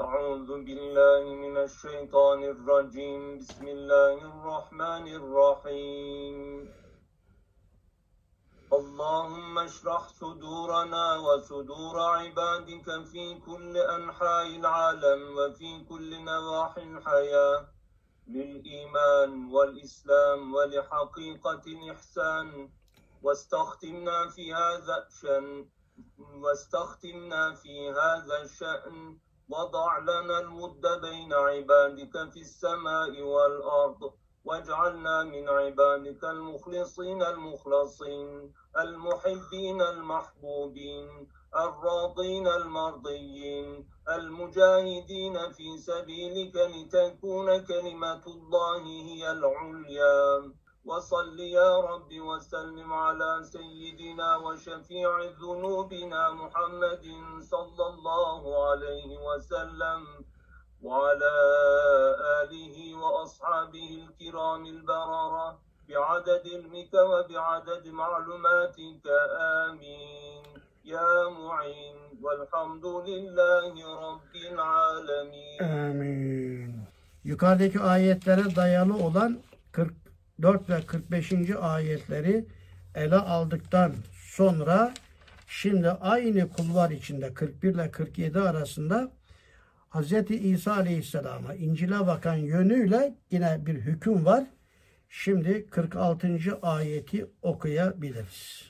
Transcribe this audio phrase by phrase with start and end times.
[0.00, 3.38] أعوذ بالله من الشيطان الرجيم.
[3.38, 6.36] بسم الله الرحمن الرحيم.
[8.78, 17.68] اللهم اشرح صدورنا وصدور عبادك في كل أنحاء العالم وفي كل نواحي الحياة
[18.26, 22.70] للإيمان والإسلام ولحقيقة الإحسان.
[23.22, 25.68] واستختمنا في هذا الشأن
[26.18, 29.18] واستختمنا في هذا الشأن
[29.50, 34.12] وضع لنا المد بين عبادك في السماء والأرض
[34.44, 48.82] واجعلنا من عبادك المخلصين المخلصين المحبين المحبوبين الراضين المرضيين المجاهدين في سبيلك لتكون كلمة الله
[48.82, 50.52] هي العليا.
[50.84, 55.10] وصل يا رب وسلم على سيدنا وشفيع
[55.42, 57.04] ذنوبنا محمد
[57.40, 60.00] صلى الله عليه وسلم
[60.82, 61.34] وعلى
[62.42, 69.06] آله وأصحابه الكرام البررة بعدد علمك وبعدد معلوماتك.
[69.66, 70.42] آمين.
[70.84, 71.96] يا معين.
[72.22, 73.74] والحمد لله
[74.08, 75.60] رب العالمين.
[75.60, 76.74] Amin.
[77.24, 79.38] Yukarıdaki ayetlere dayalı olan
[80.40, 81.32] 44 ve 45.
[81.60, 82.44] ayetleri
[82.94, 84.94] ele aldıktan sonra
[85.46, 89.12] şimdi aynı kulvar içinde 41 ile 47 arasında
[89.90, 90.12] Hz.
[90.30, 94.44] İsa Aleyhisselam'a İncil'e bakan yönüyle yine bir hüküm var.
[95.08, 96.58] Şimdi 46.
[96.62, 98.69] ayeti okuyabiliriz.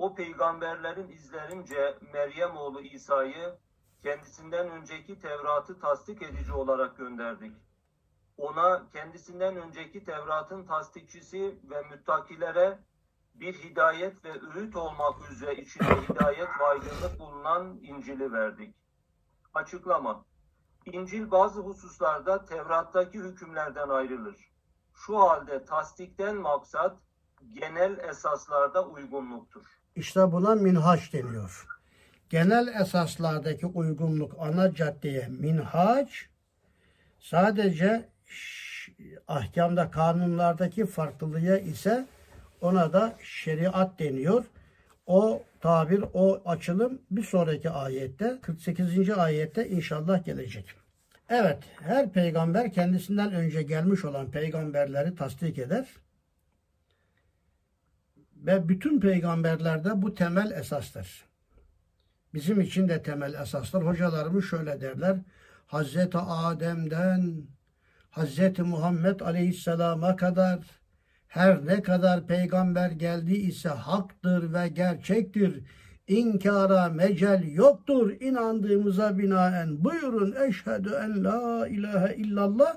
[0.00, 3.58] O peygamberlerin izlerince Meryem oğlu İsa'yı
[4.02, 7.52] kendisinden önceki Tevrat'ı tasdik edici olarak gönderdik.
[8.36, 12.78] Ona kendisinden önceki Tevrat'ın tasdikçisi ve müttakilere
[13.34, 18.74] bir hidayet ve öğüt olmak üzere içinde hidayet ve aydınlık bulunan İncil'i verdik.
[19.54, 20.24] Açıklama
[20.86, 24.50] İncil bazı hususlarda Tevrat'taki hükümlerden ayrılır.
[24.94, 26.98] Şu halde tasdikten maksat
[27.52, 29.79] genel esaslarda uygunluktur.
[30.00, 31.66] İşte buna minhaç deniyor.
[32.30, 36.26] Genel esaslardaki uygunluk ana caddeye minhaç
[37.18, 38.08] sadece
[39.28, 42.06] ahkamda kanunlardaki farklılığa ise
[42.60, 44.44] ona da şeriat deniyor.
[45.06, 49.10] O tabir, o açılım bir sonraki ayette 48.
[49.10, 50.74] ayette inşallah gelecek.
[51.28, 55.86] Evet, her peygamber kendisinden önce gelmiş olan peygamberleri tasdik eder.
[58.46, 61.24] Ve bütün peygamberlerde bu temel esastır.
[62.34, 63.82] Bizim için de temel esastır.
[63.82, 65.16] Hocalarımız şöyle derler.
[65.66, 67.46] Hazreti Adem'den
[68.10, 70.58] Hazreti Muhammed Aleyhisselam'a kadar
[71.28, 75.64] her ne kadar peygamber geldi ise haktır ve gerçektir.
[76.06, 79.84] İnkara mecel yoktur inandığımıza binaen.
[79.84, 82.76] Buyurun eşhedü en la ilahe illallah.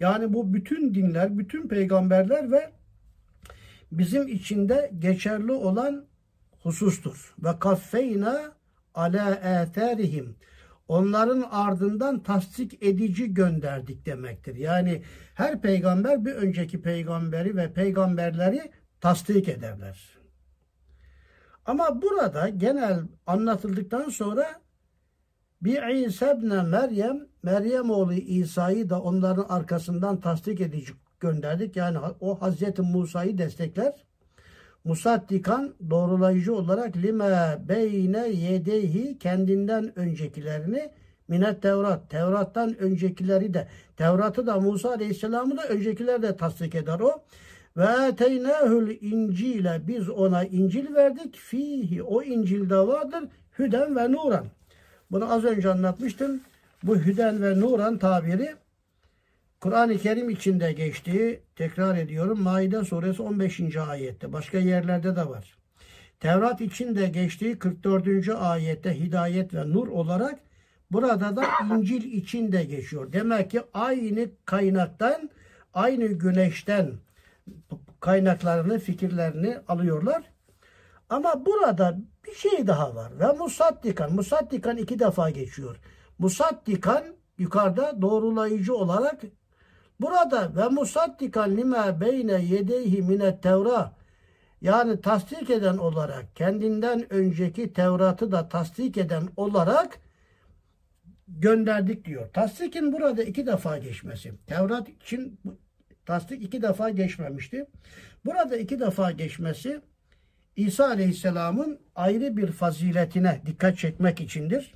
[0.00, 2.79] Yani bu bütün dinler, bütün peygamberler ve
[3.92, 6.06] bizim içinde geçerli olan
[6.62, 7.34] husustur.
[7.38, 8.52] Ve kaffeyna
[8.94, 10.36] ala etherihim.
[10.88, 14.56] Onların ardından tasdik edici gönderdik demektir.
[14.56, 15.02] Yani
[15.34, 20.18] her peygamber bir önceki peygamberi ve peygamberleri tasdik ederler.
[21.66, 24.60] Ama burada genel anlatıldıktan sonra
[25.62, 31.76] bir İsa ibn Meryem, Meryem oğlu İsa'yı da onların arkasından tasdik edici gönderdik.
[31.76, 33.94] Yani o Hazreti Musa'yı destekler.
[34.84, 40.90] Musaddikan doğrulayıcı olarak lime beyne yedehi kendinden öncekilerini
[41.28, 42.10] minet Tevrat.
[42.10, 47.22] Tevrat'tan öncekileri de Tevrat'ı da Musa Aleyhisselam'ı da öncekiler de tasdik eder o.
[47.76, 51.36] Ve eteynehül İncil'e biz ona İncil verdik.
[51.36, 53.24] Fihi o İncil'de vardır
[53.58, 54.46] hüden ve nuran.
[55.10, 56.40] Bunu az önce anlatmıştım.
[56.82, 58.54] Bu hüden ve nuran tabiri
[59.60, 63.76] Kur'an-ı Kerim içinde geçtiği tekrar ediyorum Maide suresi 15.
[63.76, 65.58] ayette başka yerlerde de var.
[66.20, 68.28] Tevrat içinde geçtiği 44.
[68.28, 70.38] ayette hidayet ve nur olarak
[70.90, 73.12] burada da İncil içinde geçiyor.
[73.12, 75.30] Demek ki aynı kaynaktan
[75.74, 76.92] aynı güneşten
[78.00, 80.22] kaynaklarını fikirlerini alıyorlar.
[81.08, 83.12] Ama burada bir şey daha var.
[83.20, 84.12] Ve musaddikan.
[84.12, 85.76] Musaddikan iki defa geçiyor.
[86.18, 87.04] Musaddikan
[87.38, 89.20] yukarıda doğrulayıcı olarak
[90.00, 94.00] burada ve musaddikan lima beyne yedeyhi mine tevra
[94.60, 99.98] yani tasdik eden olarak kendinden önceki Tevrat'ı da tasdik eden olarak
[101.28, 102.28] gönderdik diyor.
[102.32, 104.32] Tasdikin burada iki defa geçmesi.
[104.46, 105.40] Tevrat için
[106.06, 107.66] tasdik iki defa geçmemişti.
[108.24, 109.80] Burada iki defa geçmesi
[110.56, 114.74] İsa Aleyhisselam'ın ayrı bir faziletine dikkat çekmek içindir.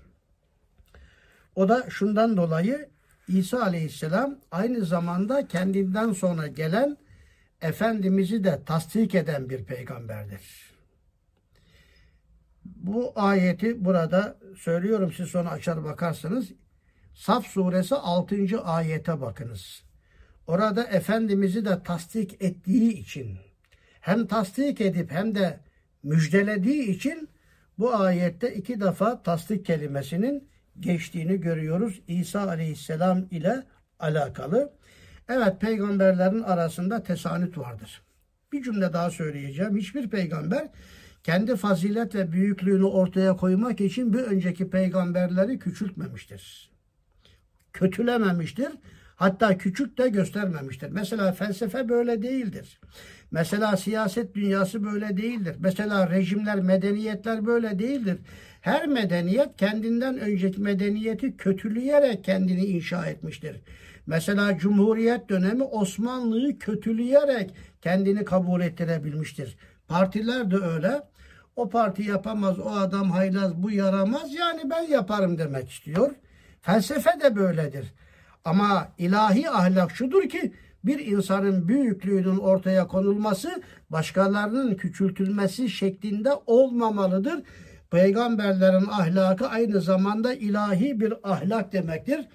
[1.54, 2.88] O da şundan dolayı
[3.28, 6.96] İsa Aleyhisselam aynı zamanda kendinden sonra gelen
[7.62, 10.74] Efendimiz'i de tasdik eden bir peygamberdir.
[12.64, 16.52] Bu ayeti burada söylüyorum siz sonra açar bakarsınız.
[17.14, 18.60] Saf suresi 6.
[18.64, 19.82] ayete bakınız.
[20.46, 23.38] Orada Efendimiz'i de tasdik ettiği için
[24.00, 25.60] hem tasdik edip hem de
[26.02, 27.28] müjdelediği için
[27.78, 30.48] bu ayette iki defa tasdik kelimesinin
[30.80, 32.00] geçtiğini görüyoruz.
[32.08, 33.62] İsa aleyhisselam ile
[33.98, 34.72] alakalı.
[35.28, 38.02] Evet peygamberlerin arasında tesanüt vardır.
[38.52, 39.76] Bir cümle daha söyleyeceğim.
[39.76, 40.68] Hiçbir peygamber
[41.22, 46.70] kendi fazilet ve büyüklüğünü ortaya koymak için bir önceki peygamberleri küçültmemiştir.
[47.72, 48.68] Kötülememiştir.
[49.16, 50.88] Hatta küçük de göstermemiştir.
[50.88, 52.80] Mesela felsefe böyle değildir.
[53.30, 55.56] Mesela siyaset dünyası böyle değildir.
[55.58, 58.18] Mesela rejimler, medeniyetler böyle değildir.
[58.64, 63.60] Her medeniyet kendinden önceki medeniyeti kötüleyerek kendini inşa etmiştir.
[64.06, 69.56] Mesela Cumhuriyet dönemi Osmanlı'yı kötüleyerek kendini kabul ettirebilmiştir.
[69.88, 71.02] Partiler de öyle.
[71.56, 74.34] O parti yapamaz, o adam haylaz, bu yaramaz.
[74.34, 76.10] Yani ben yaparım demek istiyor.
[76.60, 77.94] Felsefe de böyledir.
[78.44, 80.52] Ama ilahi ahlak şudur ki
[80.84, 87.42] bir insanın büyüklüğünün ortaya konulması başkalarının küçültülmesi şeklinde olmamalıdır.
[87.94, 92.28] Peygamberlerin ahlakı aynı zamanda ilahi bir ahlak demektir.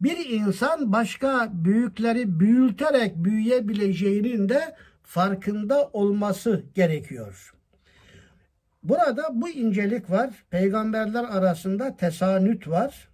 [0.00, 7.54] Bir insan başka büyükleri büyülterek büyüyebileceğinin de farkında olması gerekiyor.
[8.82, 10.30] Burada bu incelik var.
[10.50, 13.08] Peygamberler arasında tesanüt var.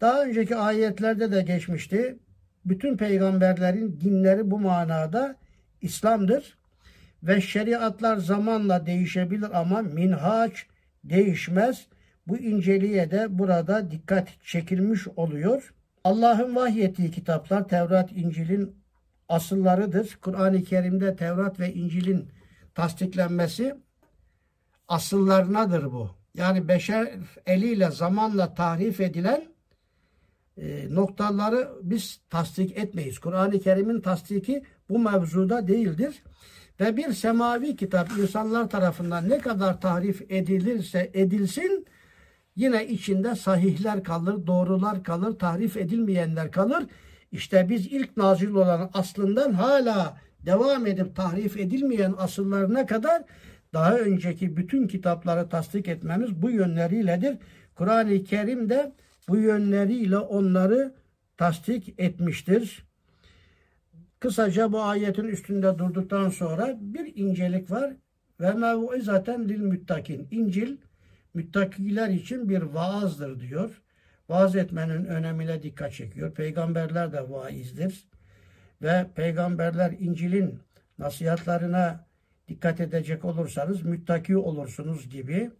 [0.00, 2.18] Daha önceki ayetlerde de geçmişti.
[2.64, 5.36] Bütün peygamberlerin dinleri bu manada
[5.82, 6.58] İslam'dır.
[7.22, 10.66] Ve şeriatlar zamanla değişebilir ama minhaç
[11.10, 11.86] değişmez.
[12.26, 15.74] Bu inceliğe de burada dikkat çekilmiş oluyor.
[16.04, 18.76] Allah'ın vahyettiği kitaplar Tevrat, İncil'in
[19.28, 20.18] asıllarıdır.
[20.22, 22.28] Kur'an-ı Kerim'de Tevrat ve İncil'in
[22.74, 23.76] tasdiklenmesi
[24.88, 26.10] asıllarınadır bu.
[26.34, 27.10] Yani beşer
[27.46, 29.48] eliyle zamanla tahrif edilen
[30.56, 33.18] e, noktaları biz tasdik etmeyiz.
[33.18, 36.22] Kur'an-ı Kerim'in tasdiki bu mevzuda değildir.
[36.80, 41.86] Ve bir semavi kitap insanlar tarafından ne kadar tahrif edilirse edilsin
[42.56, 46.86] yine içinde sahihler kalır, doğrular kalır, tahrif edilmeyenler kalır.
[47.32, 50.16] İşte biz ilk nazil olan aslından hala
[50.46, 53.22] devam edip tahrif edilmeyen asıllarına kadar
[53.72, 57.36] daha önceki bütün kitapları tasdik etmemiz bu yönleriyledir.
[57.74, 58.92] Kur'an-ı Kerim de
[59.28, 60.94] bu yönleriyle onları
[61.36, 62.87] tasdik etmiştir.
[64.20, 67.92] Kısaca bu ayetin üstünde durduktan sonra bir incelik var.
[68.40, 68.52] Ve
[69.00, 70.28] zaten lil müttakin.
[70.30, 70.76] İncil
[71.34, 73.82] müttakiler için bir vaazdır diyor.
[74.28, 76.34] Vaaz etmenin önemine dikkat çekiyor.
[76.34, 78.04] Peygamberler de vaizdir.
[78.82, 80.58] Ve peygamberler İncil'in
[80.98, 82.06] nasihatlarına
[82.48, 85.50] dikkat edecek olursanız müttaki olursunuz gibi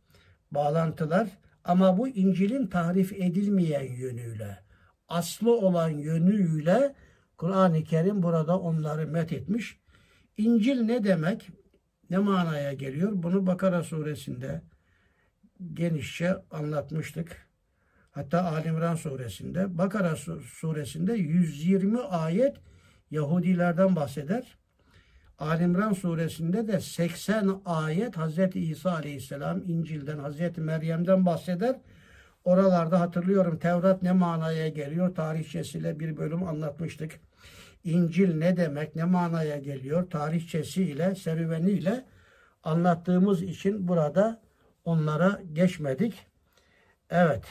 [0.50, 1.28] bağlantılar
[1.64, 4.58] ama bu İncil'in tahrif edilmeyen yönüyle,
[5.08, 6.94] aslı olan yönüyle
[7.38, 9.78] Kur'an-ı Kerim burada onları met etmiş.
[10.36, 11.48] İncil ne demek?
[12.10, 13.12] Ne manaya geliyor?
[13.14, 14.62] Bunu Bakara suresinde
[15.74, 17.48] genişçe anlatmıştık.
[18.10, 22.56] Hatta Alimran suresinde, Bakara suresinde 120 ayet
[23.10, 24.58] Yahudilerden bahseder.
[25.38, 28.56] Alimran suresinde de 80 ayet Hz.
[28.56, 30.58] İsa aleyhisselam İncil'den, Hz.
[30.58, 31.80] Meryem'den bahseder.
[32.44, 37.20] Oralarda hatırlıyorum Tevrat ne manaya geliyor tarihçesiyle bir bölüm anlatmıştık.
[37.84, 42.04] İncil ne demek, ne manaya geliyor tarihçesiyle, serüveniyle
[42.62, 44.40] anlattığımız için burada
[44.84, 46.26] onlara geçmedik.
[47.10, 47.44] Evet.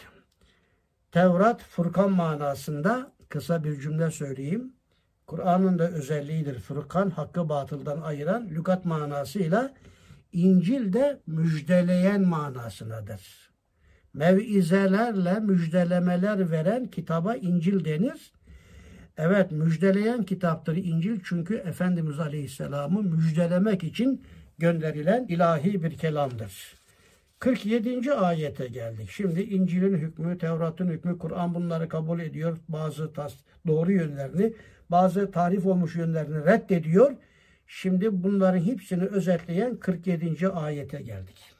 [1.11, 4.73] Tevrat Furkan manasında kısa bir cümle söyleyeyim.
[5.27, 6.59] Kur'an'ın da özelliğidir.
[6.59, 9.73] Furkan hakkı batıldan ayıran lügat manasıyla
[10.31, 13.51] İncil de müjdeleyen manasındadır.
[14.13, 18.31] Mevizelerle müjdelemeler veren kitaba İncil denir.
[19.17, 24.21] Evet müjdeleyen kitaptır İncil çünkü Efendimiz Aleyhisselam'ı müjdelemek için
[24.57, 26.77] gönderilen ilahi bir kelamdır.
[27.39, 28.13] 47.
[28.13, 29.09] ayete geldik.
[29.09, 32.57] Şimdi İncil'in hükmü, Tevrat'ın hükmü, Kur'an bunları kabul ediyor.
[32.69, 33.33] Bazı tas
[33.67, 34.53] doğru yönlerini,
[34.91, 37.11] bazı tarif olmuş yönlerini reddediyor.
[37.67, 40.47] Şimdi bunların hepsini özetleyen 47.
[40.47, 41.56] ayete geldik.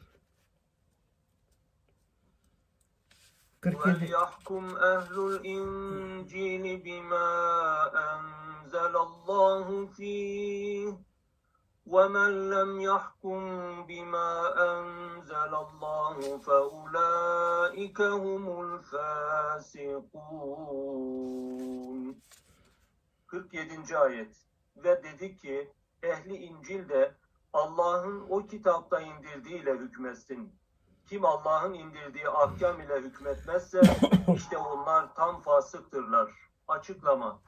[3.67, 4.03] 47.
[4.03, 7.29] وَلْيَحْكُمْ أَهْلُ الْإِنْجِيلِ بِمَا
[8.11, 10.99] أَنْزَلَ اللَّهُ فِيهِ
[11.87, 13.41] وَمَنْ لَمْ يَحْكُمْ
[13.87, 14.31] بِمَا
[14.71, 20.13] أَنْزَلَ اللَّهُ فَأُولَٰئِكَ هُمُ الْفَاسِقُونَ
[23.27, 23.97] 47.
[23.99, 24.37] ayet
[24.77, 25.71] Ve dedi ki
[26.03, 27.15] ehli İncil de
[27.53, 30.53] Allah'ın o kitapta indirdiğiyle hükmetsin.
[31.10, 33.82] Kim Allah'ın indirdiği ahkam ile hükmetmezse
[34.36, 36.32] işte onlar tam fasıktırlar.
[36.68, 37.42] Açıklama.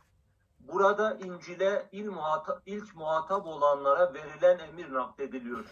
[0.60, 5.66] Burada İncil'e il muhata- ilk muhatap olanlara verilen emir naklediliyor.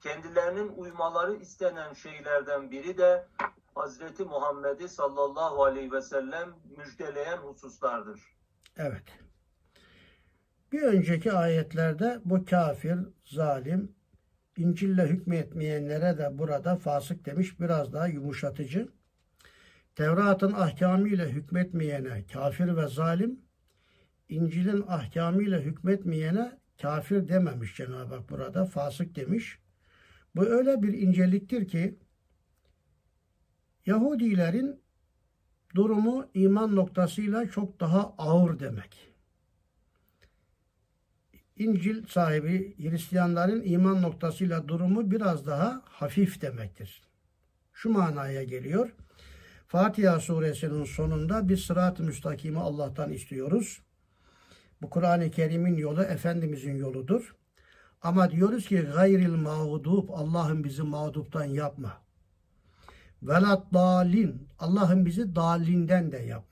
[0.00, 3.28] Kendilerinin uymaları istenen şeylerden biri de
[3.74, 8.20] Hazreti Muhammed'i sallallahu aleyhi ve sellem müjdeleyen hususlardır.
[8.76, 9.04] Evet.
[10.72, 13.96] Bir önceki ayetlerde bu kafir, zalim,
[14.56, 18.88] İncil'le hükmetmeyenlere de burada fasık demiş biraz daha yumuşatıcı.
[19.94, 23.40] Tevrat'ın ahkamıyla hükmetmeyene kafir ve zalim,
[24.28, 29.58] İncil'in ahkamıyla hükmetmeyene kafir dememiş Cenab-ı Hak burada fasık demiş.
[30.34, 31.98] Bu öyle bir inceliktir ki
[33.86, 34.80] Yahudilerin
[35.74, 39.11] durumu iman noktasıyla çok daha ağır demek.
[41.62, 47.02] İncil sahibi Hristiyanların iman noktasıyla durumu biraz daha hafif demektir.
[47.72, 48.94] Şu manaya geliyor.
[49.68, 53.82] Fatiha suresinin sonunda bir sırat-ı müstakimi Allah'tan istiyoruz.
[54.82, 57.34] Bu Kur'an-ı Kerim'in yolu Efendimizin yoludur.
[58.02, 61.92] Ama diyoruz ki gayril mağdub Allah'ım bizi mağduptan yapma.
[63.22, 66.51] Velat dalin Allah'ım bizi dalinden de yapma.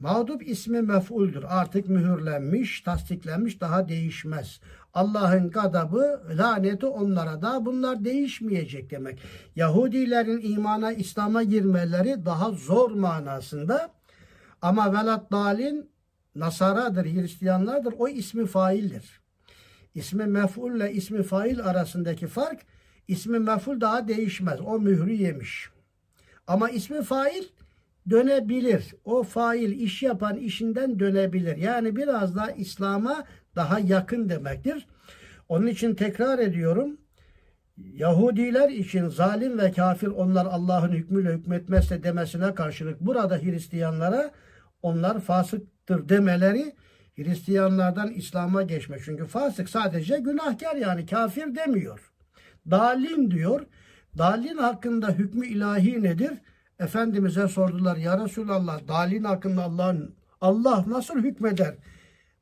[0.00, 1.44] Mağdup ismi mef'uldür.
[1.48, 4.60] Artık mühürlenmiş, tasdiklenmiş, daha değişmez.
[4.94, 9.18] Allah'ın gadabı, laneti onlara da bunlar değişmeyecek demek.
[9.56, 13.90] Yahudilerin imana, İslam'a girmeleri daha zor manasında.
[14.62, 15.90] Ama velat dalin
[16.34, 17.94] Nasaradır, Hristiyanlardır.
[17.98, 19.20] O ismi faildir.
[19.94, 22.60] İsmi mef'ul ile ismi fail arasındaki fark
[23.08, 24.60] ismi mef'ul daha değişmez.
[24.60, 25.70] O mührü yemiş.
[26.46, 27.44] Ama ismi fail
[28.10, 28.94] dönebilir.
[29.04, 31.56] O fail iş yapan işinden dönebilir.
[31.56, 33.24] Yani biraz daha İslam'a
[33.56, 34.86] daha yakın demektir.
[35.48, 36.96] Onun için tekrar ediyorum.
[37.76, 44.30] Yahudiler için zalim ve kafir onlar Allah'ın hükmüyle hükmetmezse demesine karşılık burada Hristiyanlara
[44.82, 46.72] onlar fasıktır demeleri
[47.16, 48.98] Hristiyanlardan İslam'a geçme.
[49.04, 52.12] Çünkü fasık sadece günahkar yani kafir demiyor.
[52.70, 53.66] Dalin diyor.
[54.18, 56.32] Dalin hakkında hükmü ilahi nedir?
[56.80, 57.96] Efendimiz'e sordular.
[57.96, 61.74] Ya Resulallah dalin hakkında Allah'ın Allah nasıl hükmeder?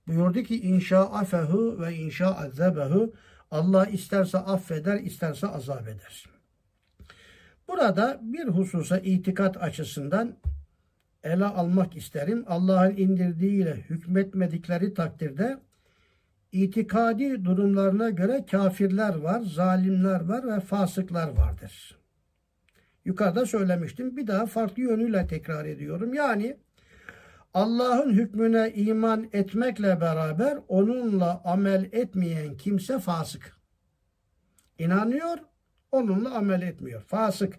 [0.06, 3.14] Buyurdu ki inşa afehu ve inşa azebehu
[3.50, 6.26] Allah isterse affeder, isterse azap eder.
[7.68, 10.36] Burada bir hususa itikat açısından
[11.22, 12.44] ele almak isterim.
[12.48, 15.58] Allah'ın indirdiğiyle hükmetmedikleri takdirde
[16.52, 22.03] itikadi durumlarına göre kafirler var, zalimler var ve fasıklar vardır.
[23.04, 24.16] Yukarıda söylemiştim.
[24.16, 26.14] Bir daha farklı yönüyle tekrar ediyorum.
[26.14, 26.56] Yani
[27.54, 33.56] Allah'ın hükmüne iman etmekle beraber onunla amel etmeyen kimse fasık.
[34.78, 35.38] İnanıyor,
[35.92, 37.02] onunla amel etmiyor.
[37.02, 37.54] Fasık.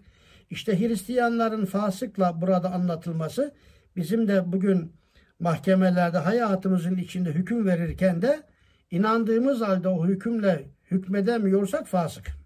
[0.50, 3.54] İşte Hristiyanların fasıkla burada anlatılması
[3.96, 4.92] bizim de bugün
[5.40, 8.42] mahkemelerde hayatımızın içinde hüküm verirken de
[8.90, 12.45] inandığımız halde o hükümle hükmedemiyorsak fasık.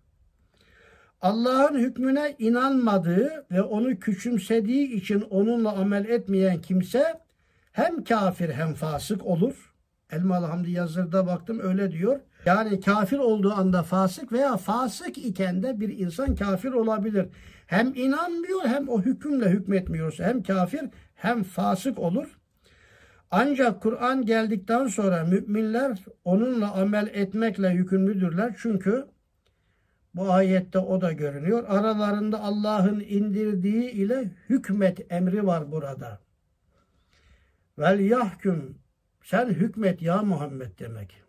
[1.22, 7.20] Allah'ın hükmüne inanmadığı ve onu küçümsediği için onunla amel etmeyen kimse
[7.72, 9.72] hem kafir hem fasık olur.
[10.12, 12.20] Elmalı Hamdi Yazır'da baktım öyle diyor.
[12.46, 17.26] Yani kafir olduğu anda fasık veya fasık iken de bir insan kafir olabilir.
[17.66, 20.80] Hem inanmıyor hem o hükümle hükmetmiyorsa hem kafir
[21.14, 22.38] hem fasık olur.
[23.30, 28.54] Ancak Kur'an geldikten sonra müminler onunla amel etmekle yükümlüdürler.
[28.58, 29.06] Çünkü
[30.14, 31.64] bu ayette o da görünüyor.
[31.68, 36.20] Aralarında Allah'ın indirdiği ile hükmet emri var burada.
[37.78, 38.78] Vel yahküm
[39.22, 41.22] sen hükmet ya Muhammed demek.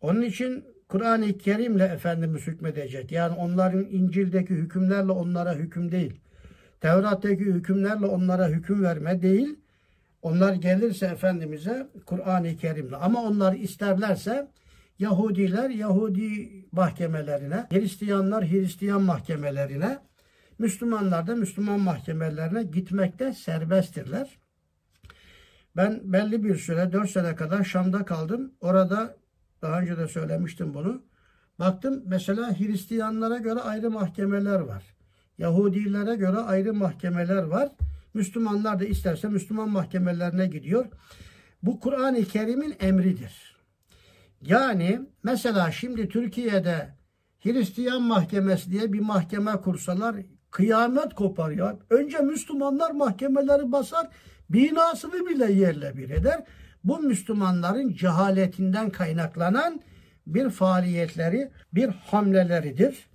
[0.00, 3.12] Onun için Kur'an-ı Kerim'le Efendimiz hükmedecek.
[3.12, 6.20] Yani onların İncil'deki hükümlerle onlara hüküm değil.
[6.80, 9.56] Tevrat'taki hükümlerle onlara hüküm verme değil.
[10.22, 12.92] Onlar gelirse Efendimiz'e Kur'an-ı Kerim'le.
[12.92, 14.48] Ama onlar isterlerse
[15.02, 19.98] Yahudiler Yahudi mahkemelerine, Hristiyanlar Hristiyan mahkemelerine,
[20.58, 24.38] Müslümanlar da Müslüman mahkemelerine gitmekte serbesttirler.
[25.76, 28.52] Ben belli bir süre 4 sene kadar Şam'da kaldım.
[28.60, 29.16] Orada
[29.62, 31.02] daha önce de söylemiştim bunu.
[31.58, 34.82] Baktım mesela Hristiyanlara göre ayrı mahkemeler var.
[35.38, 37.68] Yahudilere göre ayrı mahkemeler var.
[38.14, 40.86] Müslümanlar da isterse Müslüman mahkemelerine gidiyor.
[41.62, 43.51] Bu Kur'an-ı Kerim'in emridir.
[44.42, 46.88] Yani mesela şimdi Türkiye'de
[47.40, 50.16] Hristiyan mahkemesi diye bir mahkeme kursalar
[50.50, 51.76] kıyamet kopar ya.
[51.90, 54.08] Önce Müslümanlar mahkemeleri basar,
[54.50, 56.44] binasını bile yerle bir eder.
[56.84, 59.80] Bu Müslümanların cehaletinden kaynaklanan
[60.26, 63.06] bir faaliyetleri, bir hamleleridir.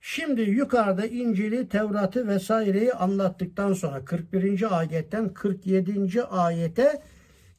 [0.00, 4.78] Şimdi yukarıda İncil'i, Tevrat'ı vesaireyi anlattıktan sonra 41.
[4.78, 6.22] ayetten 47.
[6.22, 7.02] ayete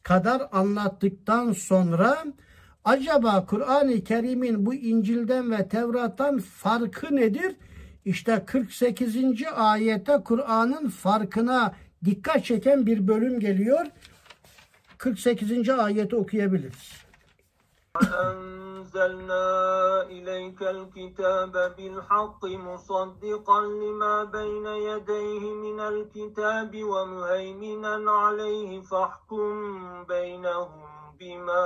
[0.02, 2.24] kadar anlattıktan sonra
[2.85, 7.55] acaba Kur'an-ı Kerim'in bu İncil'den ve Tevrat'tan farkı nedir?
[8.05, 9.15] İşte 48.
[9.55, 11.73] ayette Kur'an'ın farkına
[12.05, 13.85] dikkat çeken bir bölüm geliyor.
[14.97, 15.69] 48.
[15.69, 16.99] ayeti okuyabiliriz.
[18.29, 19.47] أنزلنا
[20.15, 30.81] إليك الكتاب بالحق مصدقا لما بين يديه من الكتاب ومهيمنا عليه فاحكم بينهم
[31.19, 31.65] بما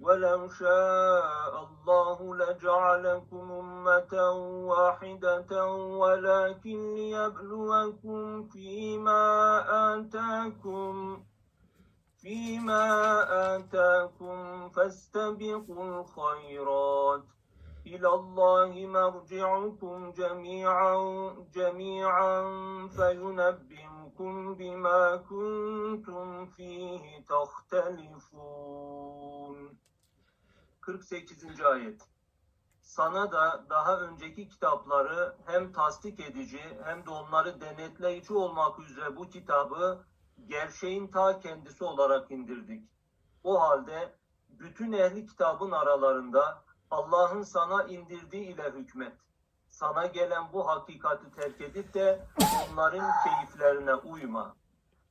[0.00, 4.30] ولو شاء الله لجعلكم أمة
[4.70, 9.24] واحدة ولكن ليبلوكم فيما
[9.94, 11.24] آتاكم
[12.20, 12.86] فيما
[13.56, 17.35] آتاكم فاستبقوا الخيرات.
[17.85, 20.95] إلى الله مرجعكم جميعا
[21.53, 22.41] جميعا
[22.87, 28.91] فينبئكم بما كنتم فيه تختلفون
[30.81, 31.61] 48.
[31.61, 32.01] ayet
[32.81, 39.29] Sana da daha önceki kitapları hem tasdik edici hem de onları denetleyici olmak üzere bu
[39.29, 40.05] kitabı
[40.47, 42.89] gerçeğin ta kendisi olarak indirdik.
[43.43, 44.15] O halde
[44.49, 49.12] bütün ehli kitabın aralarında Allah'ın sana indirdiği ile hükmet.
[49.68, 52.26] Sana gelen bu hakikati terk edip de
[52.70, 54.56] onların keyiflerine uyma.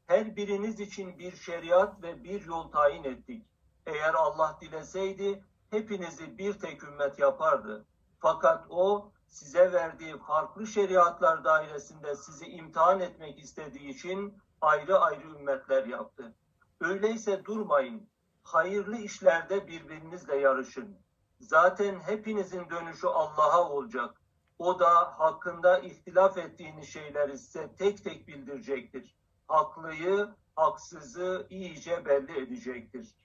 [0.07, 3.45] Her biriniz için bir şeriat ve bir yol tayin ettik.
[3.85, 7.85] Eğer Allah dileseydi hepinizi bir tek ümmet yapardı.
[8.19, 15.85] Fakat o size verdiği farklı şeriatlar dairesinde sizi imtihan etmek istediği için ayrı ayrı ümmetler
[15.85, 16.35] yaptı.
[16.79, 18.09] Öyleyse durmayın.
[18.43, 21.04] Hayırlı işlerde birbirinizle yarışın.
[21.47, 24.21] Zaten hepinizin dönüşü Allah'a olacak.
[24.59, 29.15] O da hakkında ihtilaf ettiğiniz şeyleri size tek tek bildirecektir.
[29.47, 33.15] Haklıyı, haksızı iyice belli edecektir.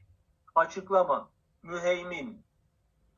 [0.55, 1.31] Açıklama.
[1.63, 2.45] Müheymin.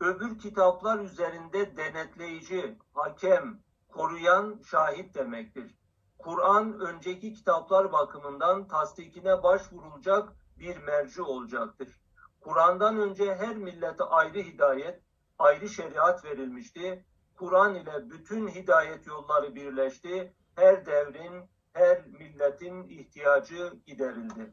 [0.01, 5.75] Öbür kitaplar üzerinde denetleyici, hakem, koruyan şahit demektir.
[6.19, 12.02] Kur'an önceki kitaplar bakımından tasdikine başvurulacak bir merci olacaktır.
[12.43, 15.01] Kur'an'dan önce her millete ayrı hidayet,
[15.39, 17.05] ayrı şeriat verilmişti.
[17.35, 20.33] Kur'an ile bütün hidayet yolları birleşti.
[20.57, 24.53] Her devrin, her milletin ihtiyacı giderildi.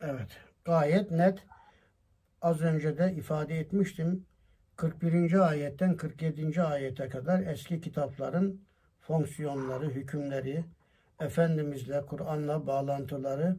[0.00, 1.38] Evet, gayet net.
[2.42, 4.26] Az önce de ifade etmiştim.
[4.76, 5.48] 41.
[5.48, 6.62] ayetten 47.
[6.62, 8.66] ayete kadar eski kitapların
[9.00, 10.64] fonksiyonları, hükümleri,
[11.20, 13.56] Efendimizle, Kur'an'la bağlantıları,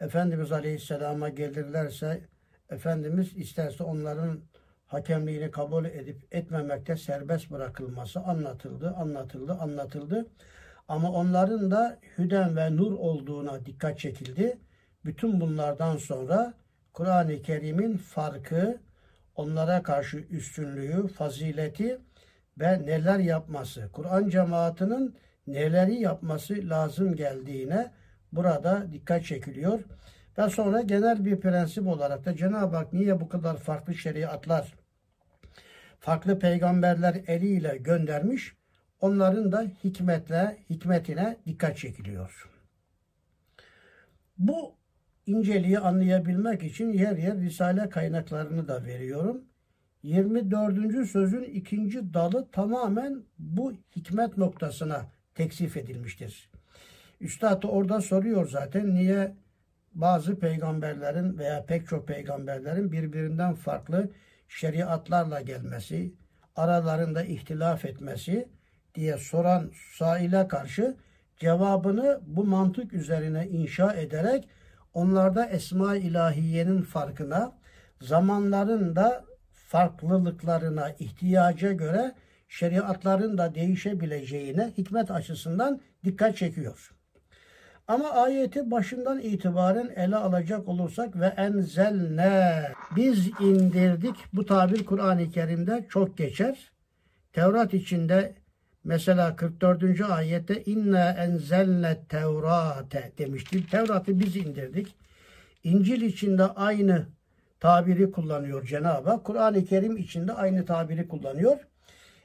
[0.00, 2.28] Efendimiz Aleyhisselam'a gelirlerse
[2.70, 4.40] Efendimiz isterse onların
[4.86, 10.26] hakemliğini kabul edip etmemekte serbest bırakılması anlatıldı, anlatıldı, anlatıldı.
[10.88, 14.58] Ama onların da hüden ve nur olduğuna dikkat çekildi.
[15.04, 16.54] Bütün bunlardan sonra
[16.92, 18.80] Kur'an-ı Kerim'in farkı,
[19.34, 21.98] onlara karşı üstünlüğü, fazileti
[22.58, 27.90] ve neler yapması, Kur'an cemaatinin neleri yapması lazım geldiğine
[28.32, 29.80] burada dikkat çekiliyor.
[30.40, 34.74] Ve sonra genel bir prensip olarak da Cenab-ı Hak niye bu kadar farklı şeriatlar,
[35.98, 38.56] farklı peygamberler eliyle göndermiş,
[39.00, 42.50] onların da hikmetle, hikmetine dikkat çekiliyor.
[44.38, 44.74] Bu
[45.26, 49.44] inceliği anlayabilmek için yer yer Risale kaynaklarını da veriyorum.
[50.02, 51.06] 24.
[51.06, 56.50] sözün ikinci dalı tamamen bu hikmet noktasına teksif edilmiştir.
[57.20, 59.34] Üstad da orada soruyor zaten niye
[59.92, 64.10] bazı peygamberlerin veya pek çok peygamberlerin birbirinden farklı
[64.48, 66.14] şeriatlarla gelmesi,
[66.56, 68.48] aralarında ihtilaf etmesi
[68.94, 70.96] diye soran saile karşı
[71.36, 74.48] cevabını bu mantık üzerine inşa ederek
[74.94, 77.52] onlarda esma ilahiyenin farkına,
[78.00, 82.14] zamanların da farklılıklarına, ihtiyaca göre
[82.48, 86.99] şeriatların da değişebileceğine hikmet açısından dikkat çekiyor.
[87.90, 92.62] Ama ayeti başından itibaren ele alacak olursak ve enzelne
[92.96, 94.14] biz indirdik.
[94.32, 96.70] Bu tabir Kur'an-ı Kerim'de çok geçer.
[97.32, 98.34] Tevrat içinde
[98.84, 100.00] mesela 44.
[100.00, 103.68] ayette inna enzelne tevrate demiştir.
[103.68, 104.94] Tevrat'ı biz indirdik.
[105.64, 107.06] İncil içinde aynı
[107.60, 109.24] tabiri kullanıyor Cenab-ı Hak.
[109.24, 111.58] Kur'an-ı Kerim içinde aynı tabiri kullanıyor.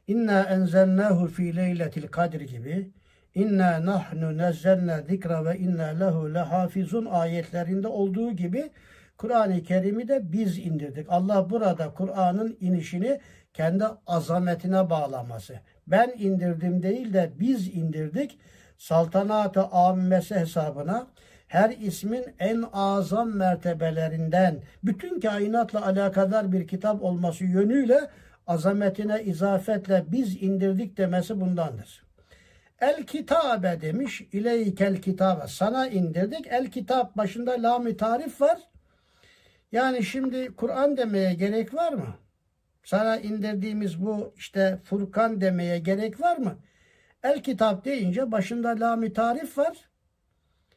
[0.08, 2.90] İnna enzelnahu fi leyletil kadr gibi
[3.36, 8.72] İnna nahnu nezzelna zikra ve inna lehu lehafizun ayetlerinde olduğu gibi
[9.18, 11.08] Kur'an-ı Kerim'i de biz indirdik.
[11.10, 13.20] Allah burada Kur'an'ın inişini
[13.54, 15.60] kendi azametine bağlaması.
[15.88, 18.40] Ben indirdim değil de biz indirdik.
[18.78, 21.08] Saltanat-ı ammesi hesabına
[21.48, 28.00] her ismin en azam mertebelerinden bütün kainatla alakadar bir kitap olması yönüyle
[28.48, 32.05] azametine izafetle biz indirdik demesi bundandır.
[32.82, 34.22] El kitabe demiş.
[34.32, 35.48] İleykel kitabe.
[35.48, 36.48] Sana indirdik.
[36.48, 38.60] El kitap başında lam tarif var.
[39.72, 42.16] Yani şimdi Kur'an demeye gerek var mı?
[42.84, 46.60] Sana indirdiğimiz bu işte Furkan demeye gerek var mı?
[47.24, 49.78] El kitap deyince başında lam tarif var.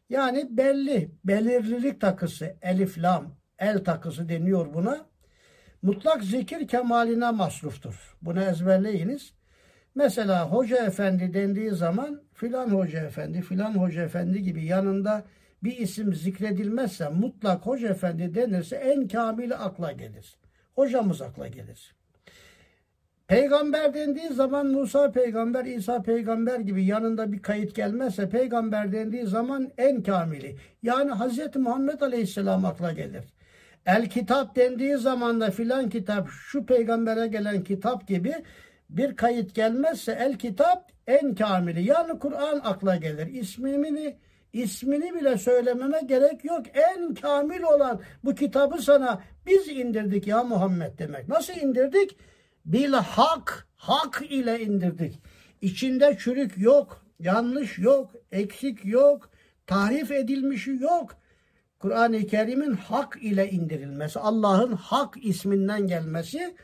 [0.09, 5.07] Yani belli, belirlilik takısı, elif lam, el takısı deniyor buna.
[5.83, 8.17] Mutlak zikir kemaline masruftur.
[8.23, 9.38] Bunu ezberleyiniz.
[9.99, 15.25] Mesela hoca efendi dendiği zaman filan hoca efendi, filan hoca efendi gibi yanında
[15.63, 20.37] bir isim zikredilmezse mutlak hoca efendi denirse en kamili akla gelir.
[20.75, 21.95] Hocamız akla gelir.
[23.27, 29.71] Peygamber dendiği zaman Musa peygamber, İsa peygamber gibi yanında bir kayıt gelmezse peygamber dendiği zaman
[29.79, 30.57] en kamili.
[30.83, 31.57] Yani Hz.
[31.57, 33.25] Muhammed Aleyhisselam akla gelir.
[33.87, 38.35] El kitap dendiği zaman da filan kitap şu peygambere gelen kitap gibi
[38.91, 41.83] bir kayıt gelmezse el kitap en kamili.
[41.83, 43.27] Yani Kur'an akla gelir.
[43.27, 44.17] İsmini
[44.53, 46.67] ismini bile söylememe gerek yok.
[46.75, 51.29] En kamil olan bu kitabı sana biz indirdik ya Muhammed demek.
[51.29, 52.17] Nasıl indirdik?
[52.65, 55.21] Bil hak, hak ile indirdik.
[55.61, 59.31] İçinde çürük yok, yanlış yok, eksik yok,
[59.67, 61.17] tahrif edilmişi yok.
[61.79, 66.55] Kur'an-ı Kerim'in hak ile indirilmesi, Allah'ın hak isminden gelmesi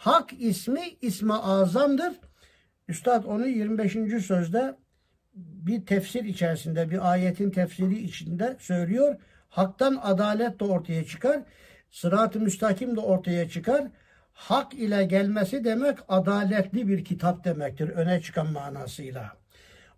[0.00, 2.12] Hak ismi ismi azamdır.
[2.88, 3.92] Üstad onu 25.
[4.26, 4.76] sözde
[5.34, 9.16] bir tefsir içerisinde, bir ayetin tefsiri içinde söylüyor.
[9.48, 11.42] Haktan adalet de ortaya çıkar.
[11.90, 13.84] Sırat-ı müstakim de ortaya çıkar.
[14.32, 19.32] Hak ile gelmesi demek adaletli bir kitap demektir öne çıkan manasıyla.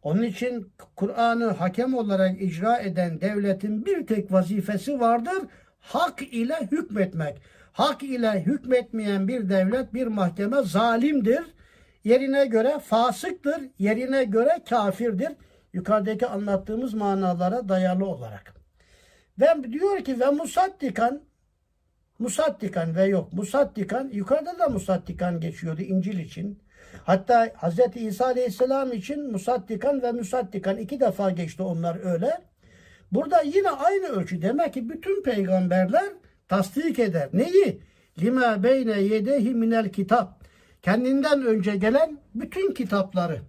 [0.03, 5.43] Onun için Kur'an'ı hakem olarak icra eden devletin bir tek vazifesi vardır.
[5.81, 11.45] Hak ile hükmetmek hak ile hükmetmeyen bir devlet, bir mahkeme zalimdir.
[12.05, 15.33] Yerine göre fasıktır, yerine göre kafirdir.
[15.73, 18.55] Yukarıdaki anlattığımız manalara dayalı olarak.
[19.41, 21.23] Ve diyor ki ve musaddikan
[22.19, 26.63] musaddikan ve yok musaddikan yukarıda da musaddikan geçiyordu İncil için.
[27.05, 27.97] Hatta Hz.
[27.97, 32.41] İsa Aleyhisselam için musaddikan ve musaddikan iki defa geçti onlar öyle.
[33.13, 34.43] Burada yine aynı ölçü.
[34.43, 36.13] Demek ki bütün peygamberler
[36.53, 37.29] tasdik eder.
[37.33, 37.81] Neyi?
[38.21, 40.45] Lima beyne yedehi minel kitap.
[40.83, 43.41] Kendinden önce gelen bütün kitapları.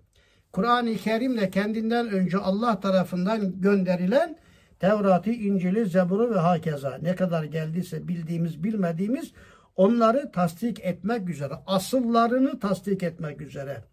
[0.51, 4.37] Kur'an-ı Kerim'le kendinden önce Allah tarafından gönderilen
[4.79, 9.31] Tevrat'ı, İncil'i, Zebur'u ve hakeza ne kadar geldiyse bildiğimiz, bilmediğimiz
[9.75, 13.83] onları tasdik etmek üzere, asıllarını tasdik etmek üzere.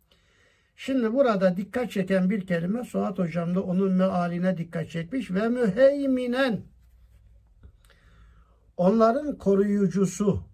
[0.77, 6.61] Şimdi burada dikkat çeken bir kelime Suat Hocam da onun mealine dikkat çekmiş ve müheyminen
[8.77, 10.45] onların koruyucusu,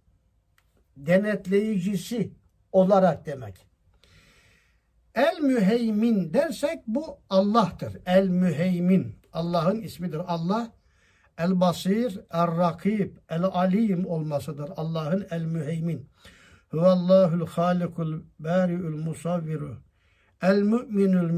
[0.97, 2.33] denetleyicisi
[2.73, 3.67] olarak demek.
[5.15, 7.99] El müheymin dersek bu Allah'tır.
[8.07, 10.21] El müheymin Allah'ın ismidir.
[10.27, 10.73] Allah
[11.39, 14.71] el basir, el rakib, el alim olmasıdır.
[14.77, 16.11] Allah'ın el müheymin.
[16.71, 19.77] Huvallahul halikul bari'ul musavviru.
[20.43, 21.33] El müminül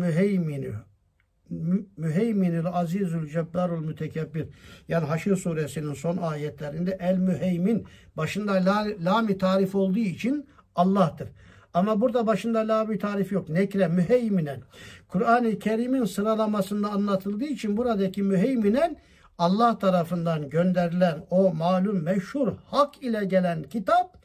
[1.50, 4.46] müheyminu müheyminil azizül cebbarul mütekebbir.
[4.88, 11.28] Yani Haşr suresinin son ayetlerinde el müheymin başında la, lami tarif olduğu için Allah'tır.
[11.74, 13.48] Ama burada başında la bir tarif yok.
[13.48, 14.60] Nekre, müheyminen.
[15.08, 18.96] Kur'an-ı Kerim'in sıralamasında anlatıldığı için buradaki müheyminen
[19.38, 24.18] Allah tarafından gönderilen o malum meşhur hak ile gelen kitap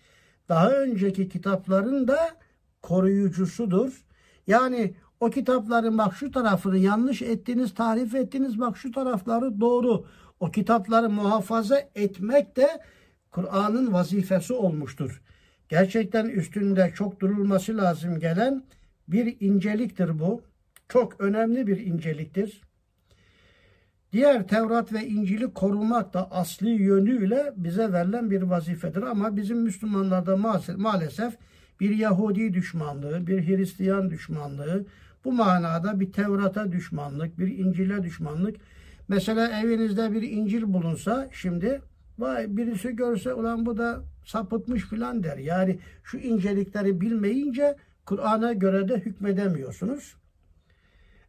[0.50, 2.30] daha önceki kitapların da
[2.82, 4.04] koruyucusudur.
[4.48, 10.06] Yani o kitapların bak şu tarafını yanlış ettiniz, tarif ettiniz, bak şu tarafları doğru.
[10.40, 12.68] O kitapları muhafaza etmek de
[13.32, 15.22] Kur'an'ın vazifesi olmuştur.
[15.70, 18.64] Gerçekten üstünde çok durulması lazım gelen
[19.08, 20.42] bir inceliktir bu.
[20.90, 22.62] Çok önemli bir inceliktir.
[24.12, 29.02] Diğer Tevrat ve İncil'i korumak da asli yönüyle bize verilen bir vazifedir.
[29.02, 30.38] Ama bizim Müslümanlarda
[30.78, 31.38] maalesef
[31.80, 34.86] bir Yahudi düşmanlığı, bir Hristiyan düşmanlığı,
[35.26, 38.56] bu manada bir Tevrat'a düşmanlık, bir İncil'e düşmanlık.
[39.08, 41.82] Mesela evinizde bir İncil bulunsa şimdi
[42.20, 45.38] vay birisi görse ulan bu da sapıtmış filan der.
[45.38, 50.16] Yani şu incelikleri bilmeyince Kur'an'a göre de hükmedemiyorsunuz.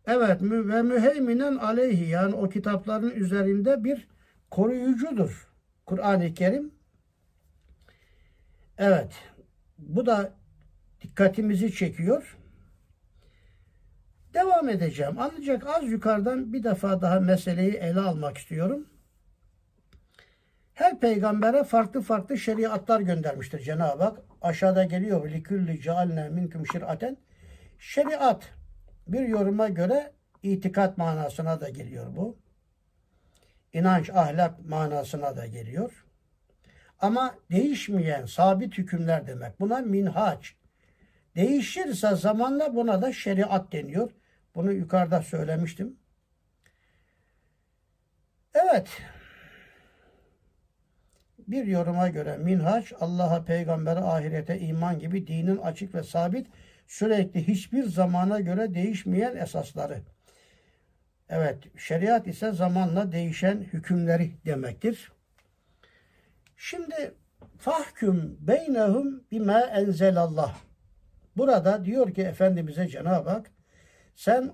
[0.06, 4.08] Evet ve müheyminen aleyhi yani o kitapların üzerinde bir
[4.50, 5.48] koruyucudur.
[5.86, 6.70] Kur'an-ı Kerim.
[8.78, 9.12] Evet.
[9.78, 10.34] Bu da
[11.02, 12.36] dikkatimizi çekiyor.
[14.34, 15.16] Devam edeceğim.
[15.18, 18.86] Ancak az yukarıdan bir defa daha meseleyi ele almak istiyorum.
[20.74, 24.18] Her peygambere farklı farklı şeriatlar göndermiştir Cenab-ı Hak.
[24.42, 25.30] Aşağıda geliyor.
[25.30, 27.16] Likülli cealne minkum şir'aten.
[27.78, 28.52] Şeriat
[29.08, 32.38] bir yoruma göre itikat manasına da geliyor bu.
[33.72, 36.04] İnanç, ahlak manasına da geliyor.
[37.00, 39.60] Ama değişmeyen sabit hükümler demek.
[39.60, 40.54] Buna minhaç.
[41.36, 44.10] Değişirse zamanla buna da şeriat deniyor.
[44.54, 45.96] Bunu yukarıda söylemiştim.
[48.54, 48.88] Evet.
[51.38, 56.46] Bir yoruma göre minhaç Allah'a, peygambere, ahirete iman gibi dinin açık ve sabit
[56.86, 60.02] sürekli hiçbir zamana göre değişmeyen esasları.
[61.28, 65.12] Evet, şeriat ise zamanla değişen hükümleri demektir.
[66.56, 67.14] Şimdi
[67.58, 70.56] fahküm beynehum bima enzelallah.
[71.36, 73.50] Burada diyor ki Efendimiz'e Cenab-ı Hak
[74.14, 74.52] sen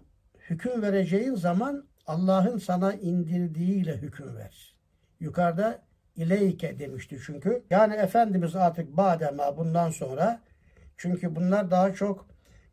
[0.50, 4.74] hüküm vereceğin zaman Allah'ın sana indirdiğiyle hüküm ver.
[5.20, 5.82] Yukarıda
[6.16, 7.62] ileyke demişti çünkü.
[7.70, 10.40] Yani Efendimiz artık badema bundan sonra
[10.96, 12.30] çünkü bunlar daha çok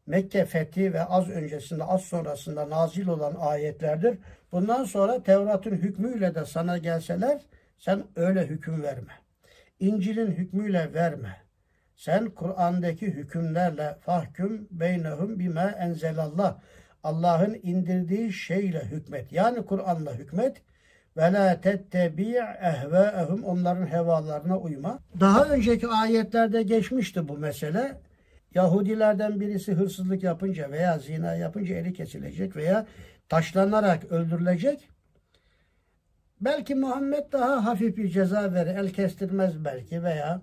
[0.07, 4.17] Mekke fethi ve az öncesinde az sonrasında nazil olan ayetlerdir.
[4.51, 7.41] Bundan sonra Tevrat'ın hükmüyle de sana gelseler
[7.77, 9.11] sen öyle hüküm verme.
[9.79, 11.46] İncil'in hükmüyle verme.
[11.97, 16.57] Sen Kur'an'daki hükümlerle fahküm beynehum bime enzelallah.
[17.03, 19.31] Allah'ın indirdiği şeyle hükmet.
[19.31, 20.61] Yani Kur'an'la hükmet.
[21.17, 24.99] Ve la tettebi' ehve'ehum onların hevalarına uyma.
[25.19, 28.01] Daha önceki ayetlerde geçmişti bu mesele.
[28.53, 32.85] Yahudilerden birisi hırsızlık yapınca veya zina yapınca eli kesilecek veya
[33.29, 34.89] taşlanarak öldürülecek.
[36.41, 40.41] Belki Muhammed daha hafif bir ceza verir, el kestirmez belki veya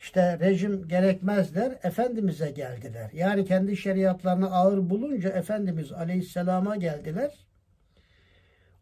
[0.00, 3.10] işte rejim gerekmez der, Efendimiz'e geldiler.
[3.12, 7.30] Yani kendi şeriatlarını ağır bulunca Efendimiz Aleyhisselam'a geldiler.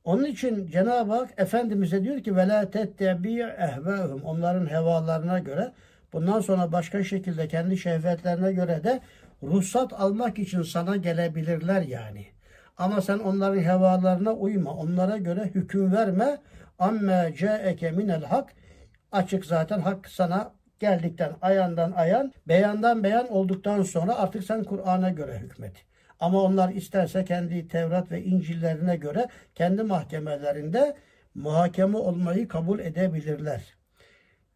[0.04, 5.72] Onun için Cenab-ı Hak Efendimiz'e diyor ki وَلَا تَتَّبِعْ اَهْوَاهُمْ Onların hevalarına göre
[6.12, 9.00] bundan sonra başka şekilde kendi şehvetlerine göre de
[9.42, 12.26] ruhsat almak için sana gelebilirler yani.
[12.78, 14.74] Ama sen onların hevalarına uyma.
[14.74, 16.38] Onlara göre hüküm verme.
[16.78, 18.52] Amme ce'eke minel hak.
[19.12, 20.52] Açık zaten hak sana
[20.85, 25.85] geldikten ayandan ayan, beyandan beyan olduktan sonra artık sen Kur'an'a göre hükmet.
[26.19, 30.95] Ama onlar isterse kendi Tevrat ve İncil'lerine göre kendi mahkemelerinde
[31.35, 33.63] muhakeme olmayı kabul edebilirler.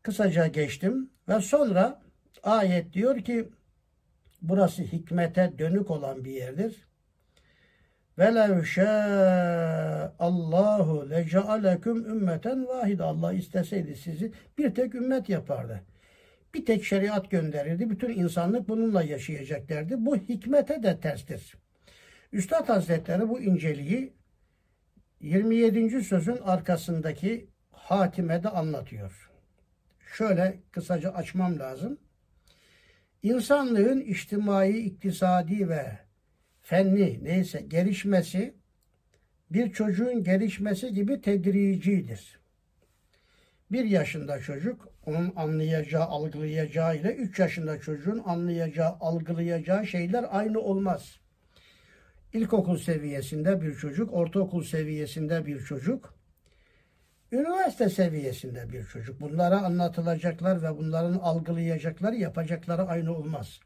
[0.03, 2.01] Kısaca geçtim ve sonra
[2.43, 3.49] ayet diyor ki
[4.41, 6.87] burası hikmete dönük olan bir yerdir.
[8.19, 8.63] Velev
[10.19, 13.03] Allahu lecealekum ümmeten vahide.
[13.03, 15.81] Allah isteseydi sizi bir tek ümmet yapardı.
[16.53, 17.89] Bir tek şeriat gönderirdi.
[17.89, 19.95] Bütün insanlık bununla yaşayacak derdi.
[19.97, 21.55] Bu hikmete de terstir.
[22.33, 24.13] Üstad Hazretleri bu inceliği
[25.21, 26.03] 27.
[26.03, 29.31] sözün arkasındaki hatimede anlatıyor.
[30.13, 31.97] Şöyle kısaca açmam lazım.
[33.23, 35.99] İnsanlığın içtimai, iktisadi ve
[36.61, 38.53] fenni neyse gelişmesi
[39.51, 42.38] bir çocuğun gelişmesi gibi tedricidir.
[43.71, 51.19] Bir yaşında çocuk onun anlayacağı, algılayacağı ile üç yaşında çocuğun anlayacağı, algılayacağı şeyler aynı olmaz.
[52.33, 56.13] İlkokul seviyesinde bir çocuk, ortaokul seviyesinde bir çocuk,
[57.31, 59.21] üniversite seviyesinde bir çocuk.
[59.21, 63.59] Bunlara anlatılacaklar ve bunların algılayacakları, yapacakları aynı olmaz.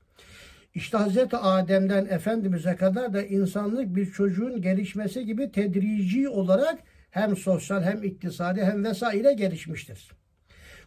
[0.75, 6.79] İşte Hazreti Adem'den Efendimiz'e kadar da insanlık bir çocuğun gelişmesi gibi tedrici olarak
[7.13, 10.11] hem sosyal hem iktisadi hem vesaire gelişmiştir.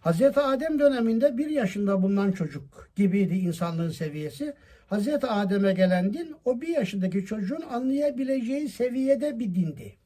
[0.01, 4.55] Hazreti Adem döneminde bir yaşında bulunan çocuk gibiydi insanlığın seviyesi.
[4.87, 9.97] Hazreti Adem'e gelen din o bir yaşındaki çocuğun anlayabileceği seviyede bir dindi.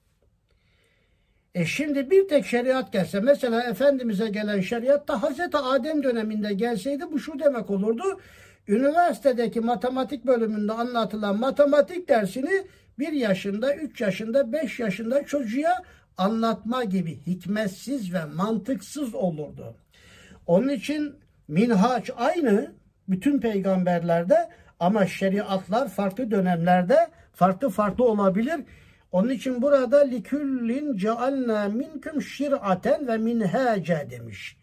[1.54, 7.04] E şimdi bir tek şeriat gelse mesela Efendimiz'e gelen şeriat da Hazreti Adem döneminde gelseydi
[7.12, 8.20] bu şu demek olurdu.
[8.68, 12.64] Üniversitedeki matematik bölümünde anlatılan matematik dersini
[12.98, 15.82] bir yaşında, üç yaşında, beş yaşında çocuğa
[16.16, 19.74] anlatma gibi hikmetsiz ve mantıksız olurdu.
[20.46, 21.14] Onun için
[21.48, 22.72] minhaç aynı
[23.08, 28.60] bütün peygamberlerde ama şeriatlar farklı dönemlerde farklı farklı olabilir.
[29.12, 34.56] Onun için burada liküllin cealna minküm şir'aten ve minhace demiş.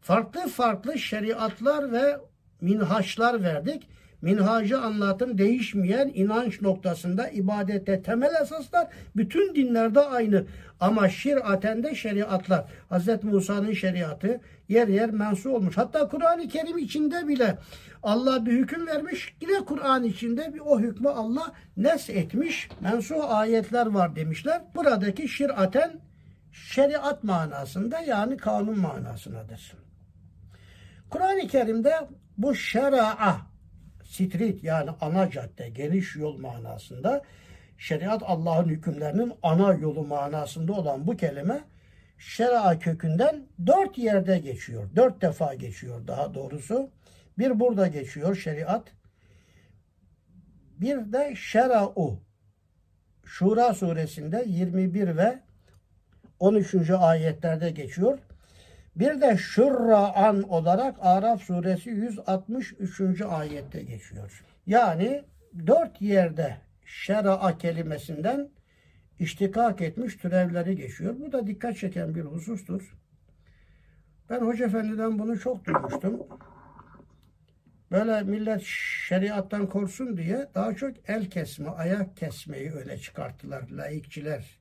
[0.00, 2.16] Farklı farklı şeriatlar ve
[2.60, 3.88] minhaçlar verdik.
[4.22, 10.44] Minhacı anlatım değişmeyen inanç noktasında ibadette temel esaslar bütün dinlerde aynı.
[10.80, 12.64] Ama şir'aten de şeriatlar.
[12.90, 13.24] Hz.
[13.24, 15.76] Musa'nın şeriatı yer yer mensu olmuş.
[15.76, 17.58] Hatta Kur'an-ı Kerim içinde bile
[18.02, 19.34] Allah bir hüküm vermiş.
[19.40, 22.68] Yine Kur'an içinde bir o hükmü Allah nes etmiş.
[22.80, 24.62] Mensu ayetler var demişler.
[24.74, 26.00] Buradaki şir'aten
[26.52, 29.72] şeriat manasında yani kanun manasındadır.
[31.10, 31.94] Kur'an-ı Kerim'de
[32.38, 33.51] bu şera'a
[34.12, 37.22] street yani ana cadde, geniş yol manasında
[37.78, 41.64] şeriat Allah'ın hükümlerinin ana yolu manasında olan bu kelime
[42.18, 44.90] şera kökünden dört yerde geçiyor.
[44.96, 46.90] Dört defa geçiyor daha doğrusu.
[47.38, 48.84] Bir burada geçiyor şeriat.
[50.80, 52.20] Bir de şera'u.
[53.24, 55.38] Şura suresinde 21 ve
[56.38, 56.90] 13.
[56.90, 58.18] ayetlerde geçiyor.
[58.96, 63.20] Bir de şurra'an olarak Araf suresi 163.
[63.20, 64.44] ayette geçiyor.
[64.66, 65.24] Yani
[65.66, 68.50] dört yerde şera'a kelimesinden
[69.18, 71.14] iştikak etmiş türevleri geçiyor.
[71.20, 72.96] Bu da dikkat çeken bir husustur.
[74.30, 76.26] Ben Hoca Efendi'den bunu çok duymuştum.
[77.90, 78.62] Böyle millet
[79.08, 84.60] şeriattan korsun diye daha çok el kesme, ayak kesmeyi öyle çıkarttılar laikçiler.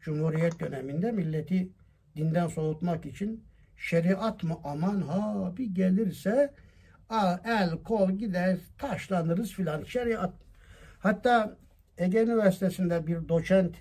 [0.00, 1.68] Cumhuriyet döneminde milleti
[2.16, 3.44] dinden soğutmak için
[3.84, 6.50] şeriat mı aman ha bir gelirse
[7.10, 10.32] a, el kol gider taşlanırız filan şeriat.
[10.98, 11.56] Hatta
[11.98, 13.74] Ege Üniversitesi'nde bir doçent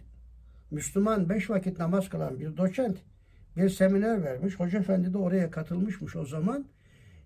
[0.71, 2.97] Müslüman beş vakit namaz kılan bir doçent
[3.57, 4.59] bir seminer vermiş.
[4.59, 6.65] Hoca Efendi de oraya katılmışmış o zaman.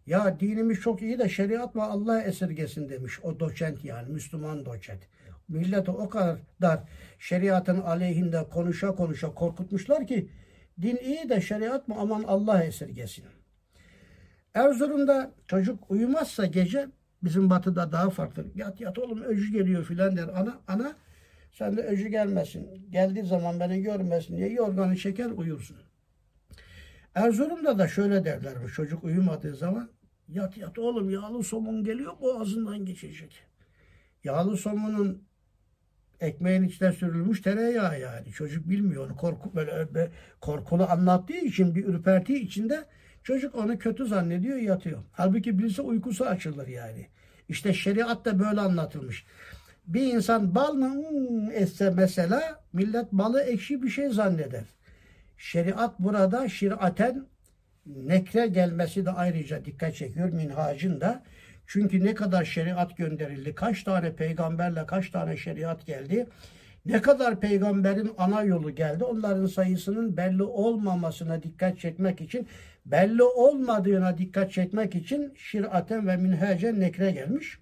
[0.08, 5.02] Ya dinimiz çok iyi de şeriat mı Allah esirgesin demiş o doçent yani Müslüman doçent.
[5.48, 6.80] Milleti o kadar
[7.20, 10.30] şeriatın aleyhinde konuşa konuşa korkutmuşlar ki
[10.82, 13.26] din iyi de şeriat mı aman Allah esirgesin.
[14.54, 16.88] Erzurum'da çocuk uyumazsa gece
[17.24, 18.46] bizim batıda daha farklı.
[18.56, 20.28] Yat yat oğlum öcü geliyor filan der.
[20.28, 20.96] Ana ana
[21.52, 22.92] sen de öcü gelmesin.
[22.92, 25.78] Geldiği zaman beni görmesin diye yorganı çeker uyursun.
[27.16, 29.90] Erzurum'da da şöyle derler bu çocuk uyumadığı zaman
[30.28, 33.44] yat yat oğlum yağlı somun geliyor boğazından geçecek.
[34.24, 35.27] Yağlı somunun
[36.22, 38.32] ekmeğin içine sürülmüş tereyağı yani.
[38.32, 42.86] Çocuk bilmiyor onu korku böyle, böyle korkulu anlattığı için bir ürpertiği içinde
[43.24, 45.04] çocuk onu kötü zannediyor yatıyor.
[45.12, 47.08] Halbuki bilse uykusu açılır yani.
[47.50, 49.26] İşte şeriat da böyle anlatılmış.
[49.88, 54.64] Bir insan bal mı hmm, etse mesela millet balı ekşi bir şey zanneder.
[55.38, 57.26] Şeriat burada şiraten
[57.86, 61.24] nekre gelmesi de ayrıca dikkat çekiyor minhacın da.
[61.68, 66.28] Çünkü ne kadar şeriat gönderildi, kaç tane peygamberle kaç tane şeriat geldi,
[66.86, 72.48] ne kadar peygamberin ana yolu geldi, onların sayısının belli olmamasına dikkat çekmek için,
[72.86, 77.60] belli olmadığına dikkat çekmek için şiraten ve minhacen nekre gelmiş.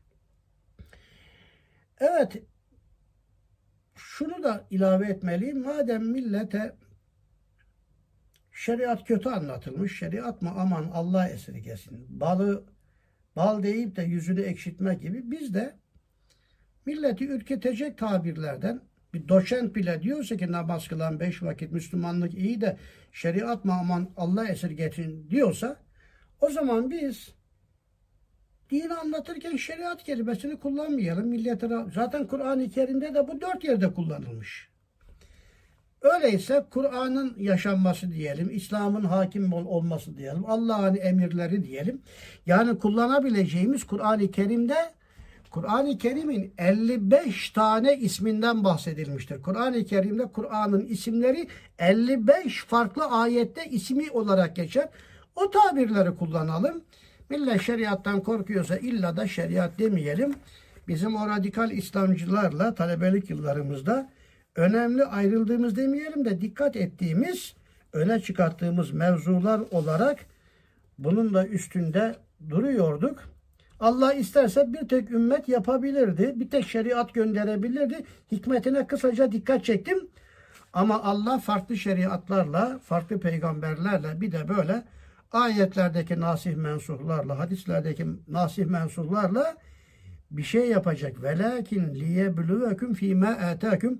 [1.99, 2.43] Evet,
[3.95, 5.63] şunu da ilave etmeliyim.
[5.63, 6.75] Madem millete
[8.51, 12.74] şeriat kötü anlatılmış, şeriat mı aman Allah esirgesin, balı
[13.35, 15.75] bal deyip de yüzünü ekşitmek gibi biz de
[16.85, 18.81] milleti ürkütecek tabirlerden
[19.13, 22.77] bir doçent bile diyorsa ki namaz kılan beş vakit Müslümanlık iyi de
[23.11, 25.77] şeriat mı aman Allah esirgetin diyorsa
[26.41, 27.35] o zaman biz
[28.71, 31.27] dini anlatırken şeriat kelimesini kullanmayalım.
[31.27, 34.74] Millete zaten Kur'an-ı Kerim'de de bu dört yerde kullanılmış.
[36.05, 42.01] Öyleyse Kur'an'ın yaşanması diyelim, İslam'ın hakim olması diyelim, Allah'ın emirleri diyelim.
[42.45, 44.75] Yani kullanabileceğimiz Kur'an-ı Kerim'de
[45.51, 49.41] Kur'an-ı Kerim'in 55 tane isminden bahsedilmiştir.
[49.41, 51.47] Kur'an-ı Kerim'de Kur'an'ın isimleri
[51.79, 54.89] 55 farklı ayette ismi olarak geçer.
[55.35, 56.81] O tabirleri kullanalım.
[57.29, 60.35] Millet şeriattan korkuyorsa illa da şeriat demeyelim.
[60.87, 64.09] Bizim o radikal İslamcılarla talebelik yıllarımızda
[64.55, 67.53] önemli ayrıldığımız demeyelim de dikkat ettiğimiz,
[67.93, 70.19] öne çıkarttığımız mevzular olarak
[70.97, 72.15] bunun da üstünde
[72.49, 73.23] duruyorduk.
[73.79, 76.33] Allah isterse bir tek ümmet yapabilirdi.
[76.35, 78.03] Bir tek şeriat gönderebilirdi.
[78.31, 80.07] Hikmetine kısaca dikkat çektim.
[80.73, 84.83] Ama Allah farklı şeriatlarla, farklı peygamberlerle bir de böyle
[85.31, 89.55] ayetlerdeki nasih mensuhlarla, hadislerdeki nasih mensuhlarla
[90.31, 91.23] bir şey yapacak.
[91.23, 93.99] Velakin liyebluvekum fîmâ âtâkum.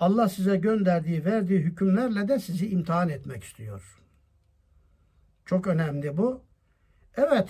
[0.00, 3.82] Allah size gönderdiği, verdiği hükümlerle de sizi imtihan etmek istiyor.
[5.44, 6.40] Çok önemli bu.
[7.16, 7.48] Evet,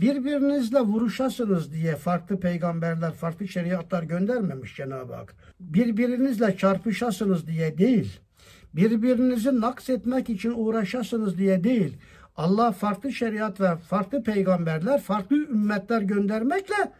[0.00, 5.34] birbirinizle vuruşasınız diye farklı peygamberler, farklı şeriatlar göndermemiş Cenab-ı Hak.
[5.60, 8.20] Birbirinizle çarpışasınız diye değil,
[8.74, 11.96] birbirinizi naks etmek için uğraşasınız diye değil,
[12.36, 16.92] Allah farklı şeriat ve farklı peygamberler, farklı ümmetler göndermekle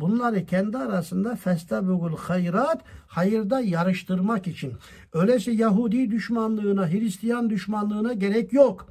[0.00, 4.72] bunları kendi arasında festabugul hayrat, hayırda yarıştırmak için.
[5.12, 8.86] Öyleyse Yahudi düşmanlığına, Hristiyan düşmanlığına gerek yok.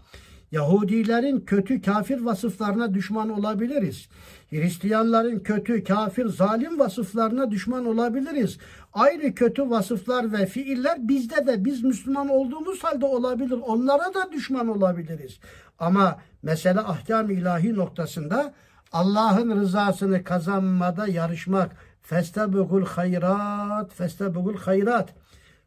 [0.51, 4.09] Yahudilerin kötü kafir vasıflarına düşman olabiliriz.
[4.49, 8.57] Hristiyanların kötü kafir zalim vasıflarına düşman olabiliriz.
[8.93, 13.59] Aynı kötü vasıflar ve fiiller bizde de biz Müslüman olduğumuz halde olabilir.
[13.65, 15.39] Onlara da düşman olabiliriz.
[15.79, 18.53] Ama mesele ahkam ilahi noktasında
[18.95, 21.75] Allah'ın rızasını kazanmada yarışmak.
[22.01, 25.13] Festabugul hayrat, festabugul hayrat.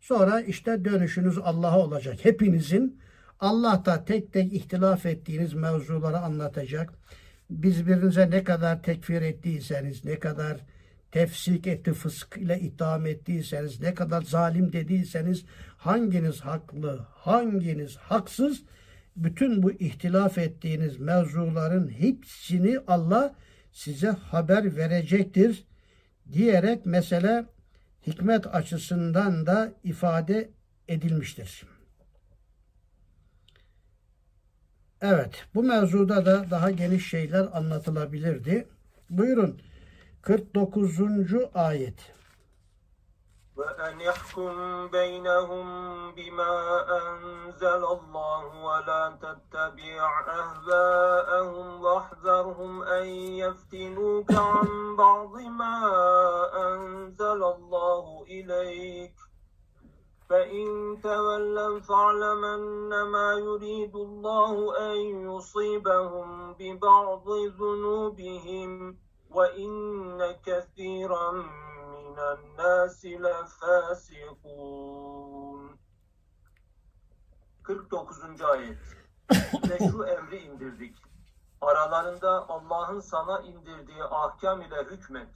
[0.00, 2.24] Sonra işte dönüşünüz Allah'a olacak.
[2.24, 3.00] Hepinizin
[3.40, 6.94] Allah da tek tek ihtilaf ettiğiniz mevzuları anlatacak.
[7.50, 10.56] Biz birbirinize ne kadar tekfir ettiyseniz, ne kadar
[11.12, 15.44] tefsik etti, fısk ile itham ettiyseniz, ne kadar zalim dediyseniz,
[15.76, 18.62] hanginiz haklı, hanginiz haksız,
[19.24, 23.34] bütün bu ihtilaf ettiğiniz mevzuların hepsini Allah
[23.72, 25.64] size haber verecektir
[26.32, 27.44] diyerek mesele
[28.06, 30.50] hikmet açısından da ifade
[30.88, 31.64] edilmiştir.
[35.00, 38.68] Evet, bu mevzuda da daha geniş şeyler anlatılabilirdi.
[39.10, 39.60] Buyurun,
[40.22, 40.98] 49.
[41.54, 42.17] ayet.
[43.58, 45.66] وأن يحكم بينهم
[46.12, 53.06] بما أنزل الله ولا تتبع أهواءهم واحذرهم أن
[53.42, 55.90] يفتنوك عن بعض ما
[56.56, 59.14] أنزل الله إليك.
[60.30, 64.96] فإن تولوا فاعلم أنما يريد الله أن
[65.30, 68.98] يصيبهم ببعض ذنوبهم.
[69.29, 74.63] وإن كثيرا من الناس لفاسقون
[77.63, 78.41] 49.
[78.41, 78.77] ayet
[79.69, 80.97] Ve şu emri indirdik.
[81.61, 85.29] Aralarında Allah'ın sana indirdiği ahkam ile hükmet.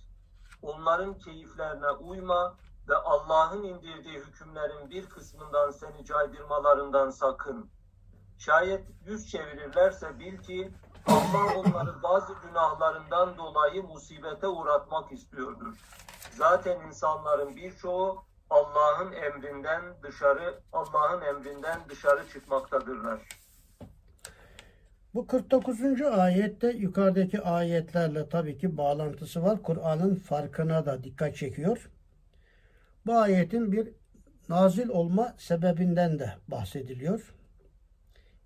[0.62, 2.55] Onların keyiflerine uyma
[2.89, 7.70] ve Allah'ın indirdiği hükümlerin bir kısmından seni caydırmalarından sakın.
[8.38, 10.72] Şayet yüz çevirirlerse bil ki
[11.07, 15.76] Allah onları bazı günahlarından dolayı musibete uğratmak istiyordur.
[16.30, 23.20] Zaten insanların birçoğu Allah'ın emrinden dışarı Allah'ın emrinden dışarı çıkmaktadırlar.
[25.14, 26.03] Bu 49.
[26.03, 29.62] ayette yukarıdaki ayetlerle tabii ki bağlantısı var.
[29.62, 31.90] Kur'an'ın farkına da dikkat çekiyor.
[33.07, 33.88] Bu ayetin bir
[34.48, 37.34] nazil olma sebebinden de bahsediliyor.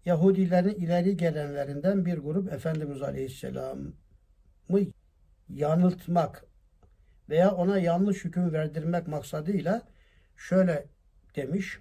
[0.07, 4.81] Yahudilerin ileri gelenlerinden bir grup Efendimiz Aleyhisselam'ı
[5.49, 6.45] yanıltmak
[7.29, 9.83] veya ona yanlış hüküm verdirmek maksadıyla
[10.37, 10.87] şöyle
[11.37, 11.79] demiş.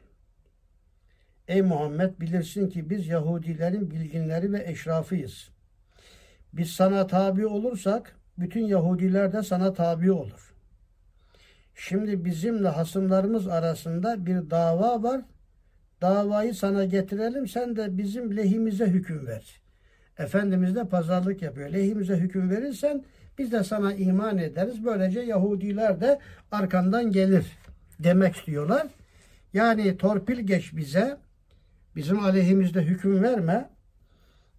[1.47, 5.49] Ey Muhammed bilirsin ki biz Yahudilerin bilginleri ve eşrafıyız.
[6.53, 10.53] Biz sana tabi olursak bütün Yahudiler de sana tabi olur.
[11.75, 15.21] Şimdi bizimle hasımlarımız arasında bir dava var.
[16.01, 19.61] Davayı sana getirelim sen de bizim lehimize hüküm ver.
[20.17, 21.69] Efendimiz de pazarlık yapıyor.
[21.69, 23.03] Lehimize hüküm verirsen
[23.37, 24.85] biz de sana iman ederiz.
[24.85, 26.19] Böylece Yahudiler de
[26.51, 27.45] arkandan gelir
[27.99, 28.87] demek istiyorlar.
[29.53, 31.17] Yani torpil geç bize.
[31.95, 33.69] Bizim aleyhimizde hüküm verme.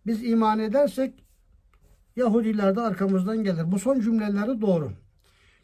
[0.07, 1.25] Biz iman edersek
[2.17, 3.73] Yahudiler de arkamızdan gelir.
[3.73, 4.93] Bu son cümleleri doğru.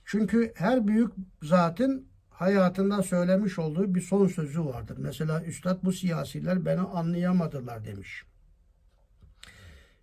[0.05, 1.13] Çünkü her büyük
[1.43, 2.07] zatın
[2.43, 4.97] hayatında söylemiş olduğu bir son sözü vardır.
[4.99, 8.25] Mesela Üstad bu siyasiler beni anlayamadılar demiş.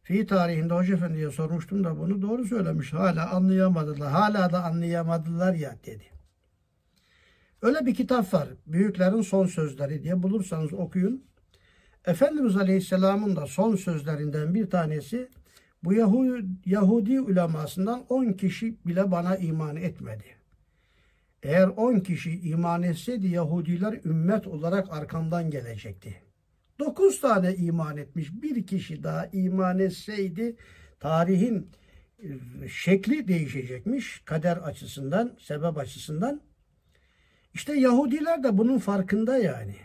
[0.03, 2.93] Fi tarihinde Hoca Efendi'ye sormuştum da bunu doğru söylemiş.
[2.93, 4.11] Hala anlayamadılar.
[4.11, 6.03] Hala da anlayamadılar ya dedi.
[7.61, 8.47] Öyle bir kitap var.
[8.67, 11.23] Büyüklerin son sözleri diye bulursanız okuyun.
[12.05, 15.29] Efendimiz Aleyhisselam'ın da son sözlerinden bir tanesi
[15.83, 20.38] Bu Yahudi, Yahudi ulemasından 10 kişi bile bana iman etmedi.
[21.43, 26.15] Eğer 10 kişi iman etseydi Yahudiler ümmet olarak arkamdan gelecekti.
[26.79, 28.29] 9 tane iman etmiş.
[28.41, 30.55] Bir kişi daha iman etseydi
[30.99, 31.71] tarihin
[32.19, 32.27] e,
[32.67, 36.41] şekli değişecekmiş kader açısından, sebep açısından.
[37.53, 39.75] İşte Yahudiler de bunun farkında yani.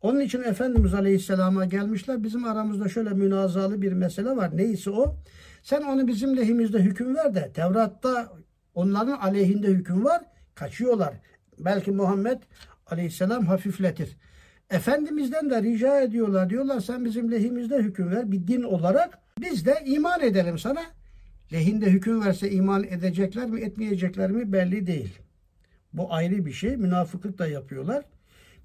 [0.00, 2.22] Onun için Efendimiz Aleyhisselam'a gelmişler.
[2.22, 4.56] Bizim aramızda şöyle münazalı bir mesele var.
[4.56, 5.16] Neyse o?
[5.62, 8.32] Sen onu bizim lehimizde hüküm ver de Tevrat'ta
[8.74, 10.33] onların aleyhinde hüküm var.
[10.54, 11.14] Kaçıyorlar.
[11.58, 12.38] Belki Muhammed
[12.86, 14.16] Aleyhisselam hafifletir.
[14.70, 16.50] Efendimiz'den de rica ediyorlar.
[16.50, 19.18] Diyorlar sen bizim lehimizde hüküm ver bir din olarak.
[19.40, 20.82] Biz de iman edelim sana.
[21.52, 25.18] Lehinde hüküm verse iman edecekler mi etmeyecekler mi belli değil.
[25.92, 26.76] Bu ayrı bir şey.
[26.76, 28.04] Münafıklık da yapıyorlar.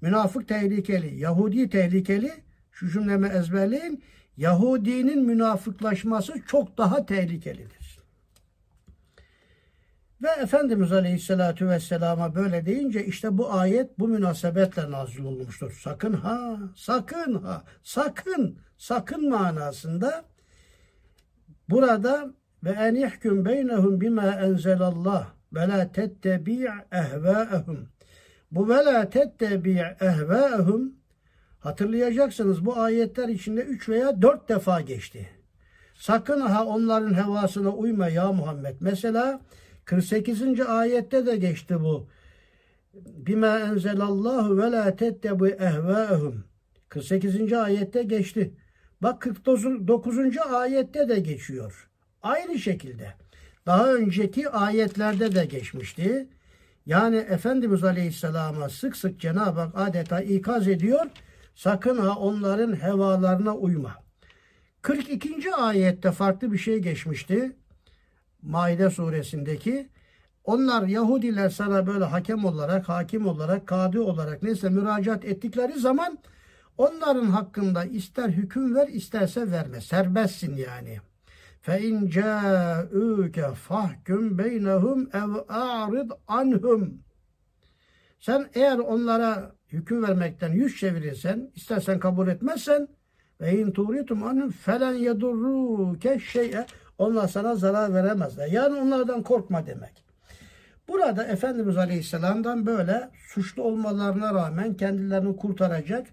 [0.00, 2.32] Münafık tehlikeli, Yahudi tehlikeli.
[2.72, 4.02] Şu cümlemi ezberleyin.
[4.36, 7.79] Yahudinin münafıklaşması çok daha tehlikelidir.
[10.22, 15.80] Ve Efendimiz Aleyhisselatü Vesselam'a böyle deyince işte bu ayet bu münasebetle nazil olmuştur.
[15.82, 20.24] Sakın ha, sakın ha, sakın, sakın manasında
[21.68, 22.30] burada
[22.64, 27.88] ve en yahkum beynehum bima enzelallah ve la tettebi' ehvâehum.
[28.50, 30.92] Bu ve la tettebi' ehvâehum
[31.60, 35.28] hatırlayacaksınız bu ayetler içinde üç veya dört defa geçti.
[35.94, 38.76] Sakın ha onların hevasına uyma ya Muhammed.
[38.80, 39.40] Mesela
[39.90, 40.60] 48.
[40.60, 42.08] ayette de geçti bu.
[42.94, 46.44] Bima enzelallahu ve la tettebi ehvâehum.
[46.88, 47.52] 48.
[47.52, 48.54] ayette geçti.
[49.02, 50.18] Bak 49.
[50.52, 51.90] ayette de geçiyor.
[52.22, 53.14] Aynı şekilde.
[53.66, 56.28] Daha önceki ayetlerde de geçmişti.
[56.86, 61.06] Yani Efendimiz Aleyhisselam'a sık sık Cenab-ı Hak adeta ikaz ediyor.
[61.54, 63.96] Sakın ha onların hevalarına uyma.
[64.82, 65.54] 42.
[65.54, 67.56] ayette farklı bir şey geçmişti.
[68.42, 69.88] Maide suresindeki
[70.44, 76.18] onlar Yahudiler sana böyle hakem olarak, hakim olarak, kadi olarak neyse müracaat ettikleri zaman
[76.78, 79.80] onların hakkında ister hüküm ver isterse verme.
[79.80, 80.98] Serbestsin yani.
[81.60, 86.94] Fe in ca'uke fahkum beynehum ev a'rid anhum.
[88.20, 92.88] Sen eğer onlara hüküm vermekten yüz çevirirsen, istersen kabul etmezsen
[93.40, 96.66] ve in turitum anhum felen yedurruke şey'e
[97.00, 98.46] onlar sana zarar veremezler.
[98.46, 100.04] Yani onlardan korkma demek.
[100.88, 106.06] Burada Efendimiz Aleyhisselam'dan böyle suçlu olmalarına rağmen kendilerini kurtaracak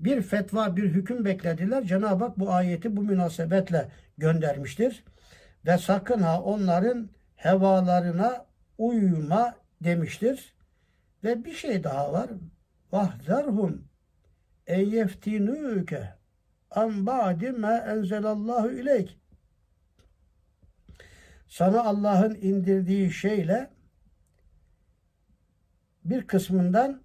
[0.00, 1.84] bir fetva, bir hüküm beklediler.
[1.84, 5.04] Cenab-ı Hak bu ayeti bu münasebetle göndermiştir.
[5.66, 8.46] Ve sakın ha onların hevalarına
[8.78, 10.54] uyma demiştir.
[11.24, 12.30] Ve bir şey daha var.
[12.92, 13.84] Vahzerhum
[14.66, 16.14] eyyeftinüke
[16.70, 19.18] an ba'di ma enzelallahu ileyk.
[21.56, 23.70] Sana Allah'ın indirdiği şeyle
[26.04, 27.02] bir kısmından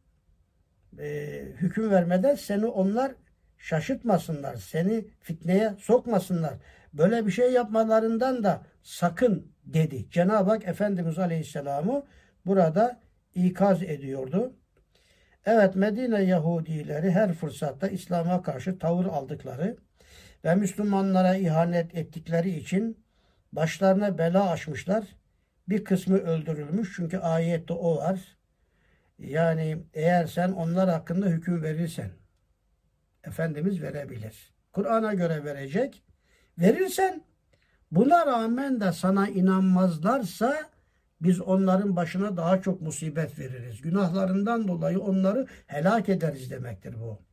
[0.99, 1.07] e,
[1.55, 3.11] hüküm vermeden seni onlar
[3.57, 6.53] şaşırtmasınlar, seni fitneye sokmasınlar.
[6.93, 10.09] Böyle bir şey yapmalarından da sakın dedi.
[10.09, 12.05] Cenab-ı Hak Efendimiz Aleyhisselam'ı
[12.45, 12.99] burada
[13.35, 14.53] ikaz ediyordu.
[15.45, 19.77] Evet Medine Yahudileri her fırsatta İslam'a karşı tavır aldıkları
[20.45, 23.01] ve Müslümanlara ihanet ettikleri için
[23.53, 25.03] başlarına bela açmışlar.
[25.69, 28.37] Bir kısmı öldürülmüş çünkü ayette o var.
[29.19, 32.11] Yani eğer sen onlar hakkında hüküm verirsen
[33.23, 34.53] Efendimiz verebilir.
[34.71, 36.03] Kur'an'a göre verecek.
[36.57, 37.23] Verirsen
[37.91, 40.69] buna rağmen de sana inanmazlarsa
[41.21, 43.81] biz onların başına daha çok musibet veririz.
[43.81, 47.30] Günahlarından dolayı onları helak ederiz demektir bu.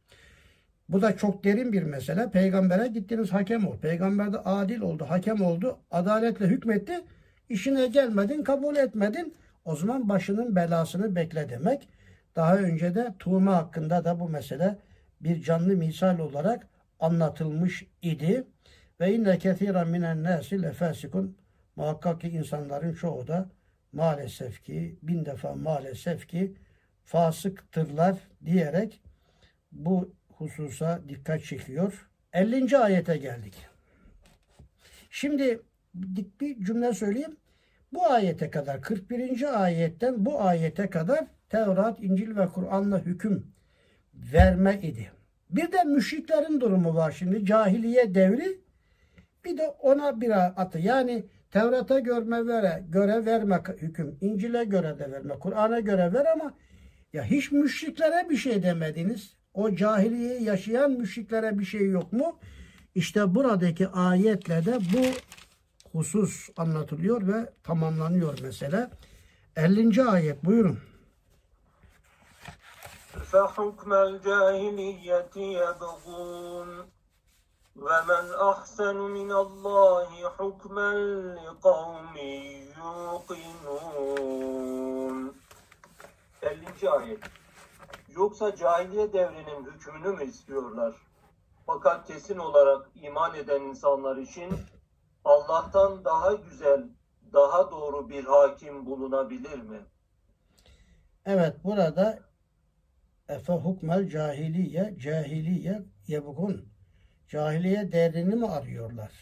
[0.89, 2.31] Bu da çok derin bir mesele.
[2.31, 3.79] Peygambere gittiniz hakem ol.
[3.79, 7.01] Peygamber de adil oldu, hakem oldu, adaletle hükmetti.
[7.49, 9.35] İşine gelmedin, kabul etmedin.
[9.65, 11.89] O zaman başının belasını bekle demek.
[12.37, 14.79] Daha önce de tuğma hakkında da bu mesele
[15.21, 16.67] bir canlı misal olarak
[17.01, 18.45] anlatılmış idi.
[19.01, 21.37] Ve inne kethiren minen nasi lefasikun
[21.77, 23.51] muhakkak ki insanların çoğu da
[23.93, 26.55] maalesef ki bin defa maalesef ki
[27.05, 29.01] fasıktırlar diyerek
[29.73, 32.09] bu hususa dikkat çekiyor.
[32.33, 32.79] 50.
[32.79, 33.67] ayete geldik.
[35.11, 35.61] Şimdi
[36.41, 37.37] bir cümle söyleyeyim.
[37.93, 39.63] Bu ayete kadar 41.
[39.63, 43.47] ayetten bu ayete kadar Tevrat, İncil ve Kur'an'la hüküm
[44.15, 45.11] verme idi.
[45.51, 47.47] Bir de müşriklerin durumu var şimdi.
[47.47, 48.61] Cahiliye devri
[49.45, 50.79] bir de ona bir atı.
[50.79, 54.19] Yani Tevrat'a görme vere, göre verme hüküm.
[54.21, 55.35] İncil'e göre de verme.
[55.39, 56.55] Kur'an'a göre ver ama
[57.13, 62.40] ya hiç müşriklere bir şey demediniz O cahiliyeyi yaşayan müşriklere bir şey yok mu?
[62.96, 65.06] İşte buradaki ayetle de bu
[65.98, 68.90] husus anlatılıyor ve tamamlanıyor mesele.
[69.56, 70.04] 50.
[70.04, 70.80] ayet buyurun.
[73.32, 76.70] فحكم الجاهلية يبغون
[77.76, 80.92] ومن أحسن من الله حكما
[81.46, 82.16] لقوم
[83.74, 85.16] يوقنون
[86.42, 86.90] 50.
[86.90, 87.20] ayet
[88.19, 90.97] Yoksa cahiliye devrinin hükmünü mü istiyorlar?
[91.67, 94.53] Fakat kesin olarak iman eden insanlar için
[95.25, 96.85] Allah'tan daha güzel,
[97.33, 99.79] daha doğru bir hakim bulunabilir mi?
[101.27, 102.19] Evet burada
[103.29, 106.69] efe hukmel cahiliye cahiliye yebgun
[107.29, 109.13] cahiliye değerini mi arıyorlar?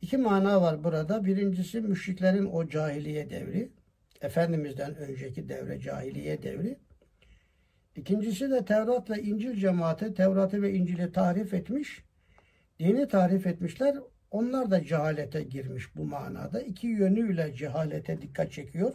[0.00, 1.24] İki mana var burada.
[1.24, 3.72] Birincisi müşriklerin o cahiliye devri.
[4.20, 6.85] Efendimiz'den önceki devre cahiliye devri.
[7.96, 12.04] İkincisi de Tevrat'la İncil cemaati Tevrat'ı ve İncil'i tahrif etmiş.
[12.78, 13.96] Dini tahrif etmişler.
[14.30, 16.62] Onlar da cehalete girmiş bu manada.
[16.62, 18.94] İki yönüyle cehalete dikkat çekiyor.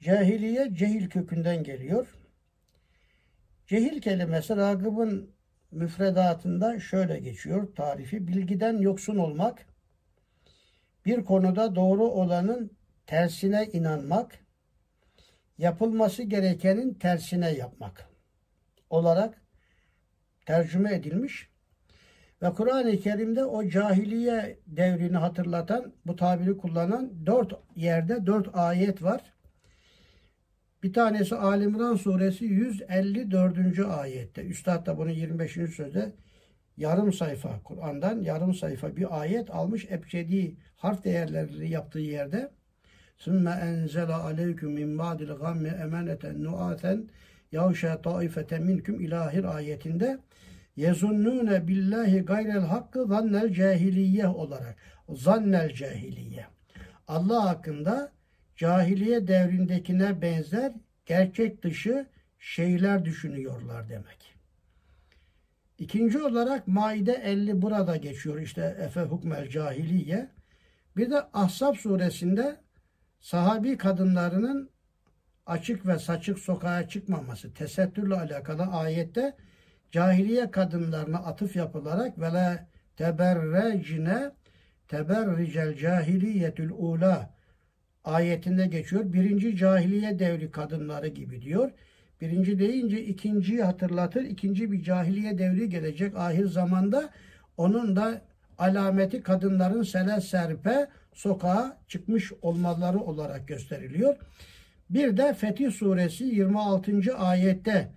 [0.00, 2.06] Cahiliye cehil kökünden geliyor.
[3.66, 5.30] Cehil kelimesi Ragıb'ın
[5.70, 8.28] müfredatında şöyle geçiyor tarifi.
[8.28, 9.66] Bilgiden yoksun olmak,
[11.06, 12.70] bir konuda doğru olanın
[13.06, 14.38] tersine inanmak,
[15.62, 18.08] yapılması gerekenin tersine yapmak
[18.90, 19.42] olarak
[20.46, 21.48] tercüme edilmiş.
[22.42, 29.20] Ve Kur'an-ı Kerim'de o cahiliye devrini hatırlatan, bu tabiri kullanan dört yerde dört ayet var.
[30.82, 33.78] Bir tanesi Ali İmran suresi 154.
[33.78, 34.44] ayette.
[34.44, 35.52] Üstad da bunu 25.
[35.52, 36.12] sözde
[36.76, 42.50] yarım sayfa Kur'an'dan yarım sayfa bir ayet almış ebcedi harf değerleri yaptığı yerde
[43.23, 46.93] ثُمَّ اَنْزَلَ عَلَيْكُمْ مِنْ بَعْدِ الْغَمِّ اَمَنَةً نُعَاثًا
[47.57, 50.19] يَوْشَى طَائِفَةً مِنْكُمْ ilahir ayetinde
[50.75, 54.75] yezunnune billahi gayrel hakkı zannel cahiliye olarak
[55.09, 56.45] zannel cahiliye
[57.07, 58.11] Allah hakkında
[58.55, 60.71] cahiliye devrindekine benzer
[61.05, 62.05] gerçek dışı
[62.39, 64.33] şeyler düşünüyorlar demek.
[65.79, 70.29] İkinci olarak Maide 50 burada geçiyor işte Efe hukmel cahiliye.
[70.97, 72.55] Bir de Ahzab suresinde
[73.22, 74.70] sahabi kadınlarının
[75.46, 79.36] açık ve saçık sokağa çıkmaması, tesettürle alakalı ayette
[79.90, 84.30] cahiliye kadınlarına atıf yapılarak ve la teberrecine
[84.88, 87.30] teberricel cahiliyetül ula
[88.04, 89.12] ayetinde geçiyor.
[89.12, 91.70] Birinci cahiliye devri kadınları gibi diyor.
[92.20, 94.22] Birinci deyince ikinciyi hatırlatır.
[94.22, 97.10] İkinci bir cahiliye devri gelecek ahir zamanda.
[97.56, 98.22] Onun da
[98.58, 104.16] alameti kadınların sele serpe sokağa çıkmış olmaları olarak gösteriliyor.
[104.90, 107.16] Bir de Fetih suresi 26.
[107.16, 107.88] ayette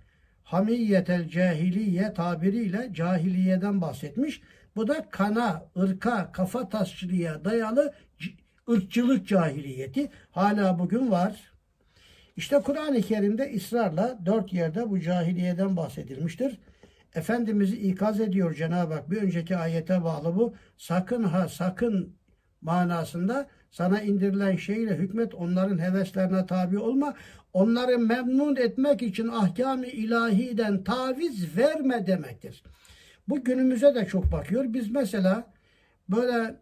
[0.42, 4.40] hamiyetel cahiliye tabiriyle cahiliyeden bahsetmiş.
[4.76, 7.94] Bu da kana, ırka, kafa tasçılığa dayalı
[8.70, 11.52] ırkçılık cahiliyeti hala bugün var.
[12.36, 16.58] İşte Kur'an-ı Kerim'de ısrarla dört yerde bu cahiliyeden bahsedilmiştir.
[17.16, 19.10] Efendimiz'i ikaz ediyor Cenab-ı Hak.
[19.10, 20.54] Bir önceki ayete bağlı bu.
[20.76, 22.16] Sakın ha sakın
[22.60, 27.14] manasında sana indirilen şeyle hükmet onların heveslerine tabi olma.
[27.52, 32.62] Onları memnun etmek için ahkam-ı ilahiden taviz verme demektir.
[33.28, 34.64] Bu günümüze de çok bakıyor.
[34.68, 35.52] Biz mesela
[36.08, 36.56] böyle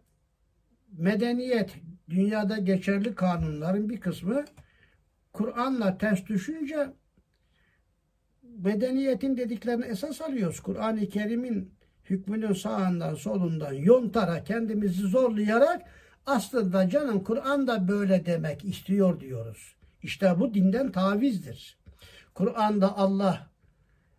[0.91, 1.75] medeniyet,
[2.09, 4.45] dünyada geçerli kanunların bir kısmı
[5.33, 6.87] Kur'an'la ters düşünce
[8.57, 10.59] medeniyetin dediklerini esas alıyoruz.
[10.59, 11.73] Kur'an-ı Kerim'in
[12.09, 15.81] hükmünün sağından solundan yontarak kendimizi zorlayarak
[16.25, 19.75] aslında canım Kur'an da böyle demek istiyor diyoruz.
[20.03, 21.77] İşte bu dinden tavizdir.
[22.33, 23.49] Kur'an'da Allah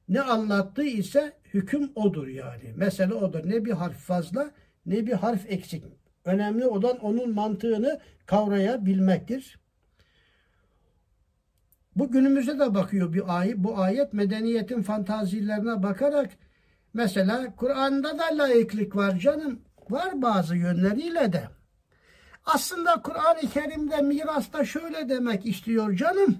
[0.09, 2.72] ne anlattığı ise hüküm odur yani.
[2.76, 3.41] Mesele odur.
[3.45, 4.51] Ne bir harf fazla
[4.87, 5.84] ne bir harf eksik.
[6.24, 9.61] Önemli olan onun mantığını kavrayabilmektir.
[11.97, 13.57] Bu günümüze de bakıyor bir ayet.
[13.57, 16.31] Bu ayet medeniyetin fantazilerine bakarak
[16.95, 19.61] mesela Kur'an'da da layıklık var canım.
[19.91, 21.49] Var bazı yönleriyle de.
[22.45, 26.39] Aslında Kur'an-ı Kerim'de mirasta şöyle demek istiyor canım.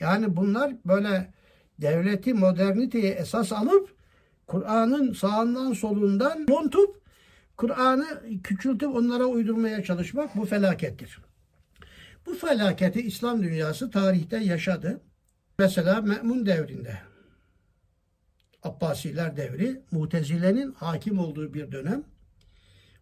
[0.00, 1.32] Yani bunlar böyle
[1.80, 3.96] devleti moderniteye esas alıp
[4.46, 7.02] Kur'an'ın sağından solundan yontup
[7.56, 8.06] Kur'an'ı
[8.42, 11.18] küçültüp onlara uydurmaya çalışmak bu felakettir.
[12.26, 15.00] Bu felaketi İslam dünyası tarihte yaşadı.
[15.58, 16.98] Mesela Me'mun devrinde
[18.62, 22.04] Abbasiler devri Mutezile'nin hakim olduğu bir dönem.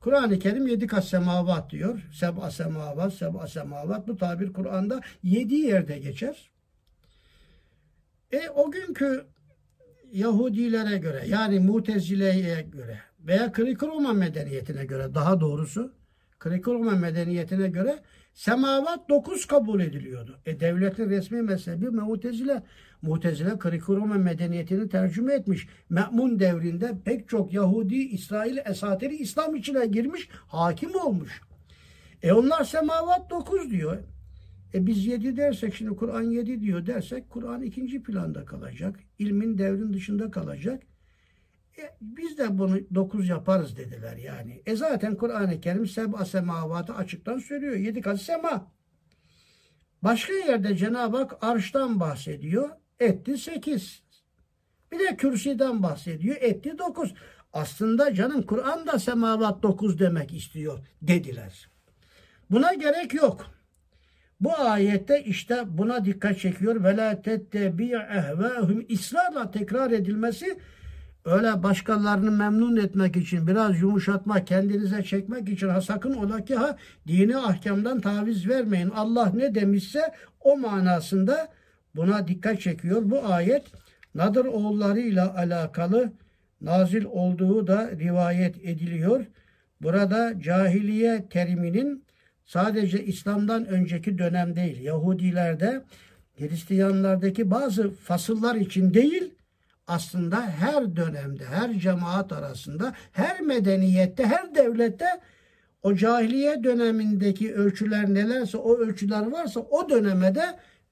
[0.01, 2.03] Kur'an-ı Kerim yedi kat semavat diyor.
[2.13, 4.09] Seb'a semavat, seb'a semavat.
[4.09, 6.51] Bu tabir Kur'an'da yedi yerde geçer.
[8.33, 9.25] E o günkü
[10.13, 15.93] Yahudilere göre yani Mutezile'ye göre veya Kriko-Roma medeniyetine göre daha doğrusu
[16.41, 18.03] Kriko-Roma medeniyetine göre
[18.35, 20.39] semavat dokuz kabul ediliyordu.
[20.47, 22.63] E devletin resmi mezhebi Mu'tezile.
[23.03, 25.69] Mu'tezile Kriko-Roma medeniyetini tercüme etmiş.
[25.91, 31.41] Me'mun devrinde pek çok Yahudi, İsrail esatiri İslam içine girmiş, hakim olmuş.
[32.23, 33.99] E onlar semavat dokuz diyor.
[34.75, 39.01] E biz yedi dersek şimdi Kur'an yedi diyor dersek Kur'an ikinci planda kalacak.
[39.19, 40.83] İlmin devrin dışında kalacak.
[41.79, 44.63] E, biz de bunu dokuz yaparız dediler yani.
[44.67, 47.77] E zaten Kur'an-ı Kerim seb'a semavatı açıktan söylüyor.
[47.77, 48.73] Yedi kat sema.
[50.03, 52.71] Başka yerde Cenab-ı Hak arştan bahsediyor.
[53.01, 54.03] Etti sekiz.
[54.93, 56.37] Bir de kürsüden bahsediyor.
[56.41, 57.15] Etti dokuz.
[57.53, 61.71] Aslında canım Kur'an da semavat dokuz demek istiyor dediler.
[62.51, 63.47] Buna gerek yok.
[64.41, 66.85] Bu ayette işte buna dikkat çekiyor.
[66.85, 70.59] Ve la tettebi ehvâhum ısrarla tekrar edilmesi
[71.25, 76.77] öyle başkalarını memnun etmek için biraz yumuşatmak, kendinize çekmek için ha sakın ola ki ha
[77.09, 78.91] dini ahkamdan taviz vermeyin.
[78.91, 81.49] Allah ne demişse o manasında
[81.97, 83.03] buna dikkat çekiyor.
[83.05, 83.65] Bu ayet
[84.15, 86.13] Nadir oğullarıyla alakalı
[86.61, 89.27] nazil olduğu da rivayet ediliyor.
[89.83, 92.05] Burada cahiliye teriminin
[92.45, 95.83] sadece İslam'dan önceki dönem değil, Yahudilerde,
[96.39, 99.35] Hristiyanlardaki bazı fasıllar için değil,
[99.87, 105.07] aslında her dönemde, her cemaat arasında, her medeniyette, her devlette
[105.83, 110.45] o cahiliye dönemindeki ölçüler nelerse, o ölçüler varsa o döneme de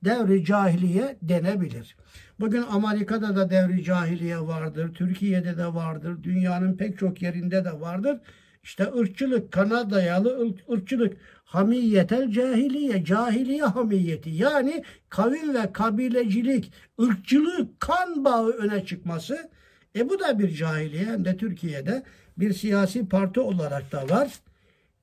[0.04, 1.96] devri cahiliye denebilir.
[2.40, 8.20] Bugün Amerika'da da devri cahiliye vardır, Türkiye'de de vardır, dünyanın pek çok yerinde de vardır.
[8.62, 18.24] İşte ırkçılık, kana dayalı ırkçılık, hamiyetel cahiliye, cahiliye hamiyeti yani kavim ve kabilecilik, ırkçılık, kan
[18.24, 19.50] bağı öne çıkması.
[19.96, 22.02] E bu da bir cahiliye hem de Türkiye'de
[22.38, 24.32] bir siyasi parti olarak da var.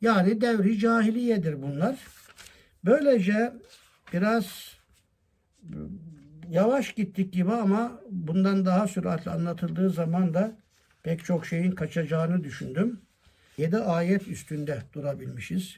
[0.01, 1.95] Yani devri cahiliyedir bunlar.
[2.86, 3.53] Böylece
[4.14, 4.76] biraz
[6.49, 10.51] yavaş gittik gibi ama bundan daha süratli anlatıldığı zaman da
[11.03, 13.01] pek çok şeyin kaçacağını düşündüm.
[13.60, 15.78] 7 ayet üstünde durabilmişiz.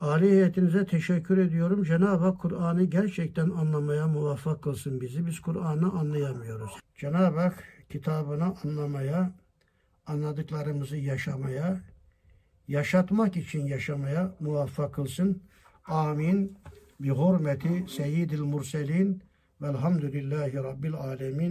[0.00, 1.84] Ali heyetinize teşekkür ediyorum.
[1.84, 5.26] Cenab-ı Hak Kur'an'ı gerçekten anlamaya muvaffak kılsın bizi.
[5.26, 6.70] Biz Kur'an'ı anlayamıyoruz.
[6.96, 9.32] Cenab-ı Hak kitabını anlamaya,
[10.06, 11.80] anladıklarımızı yaşamaya,
[12.68, 15.42] yaşatmak için yaşamaya muvaffak kılsın.
[15.84, 16.58] Amin.
[17.00, 19.22] Bi hurmeti seyyidil murselin
[19.62, 21.44] velhamdülillahi rabbil alemin.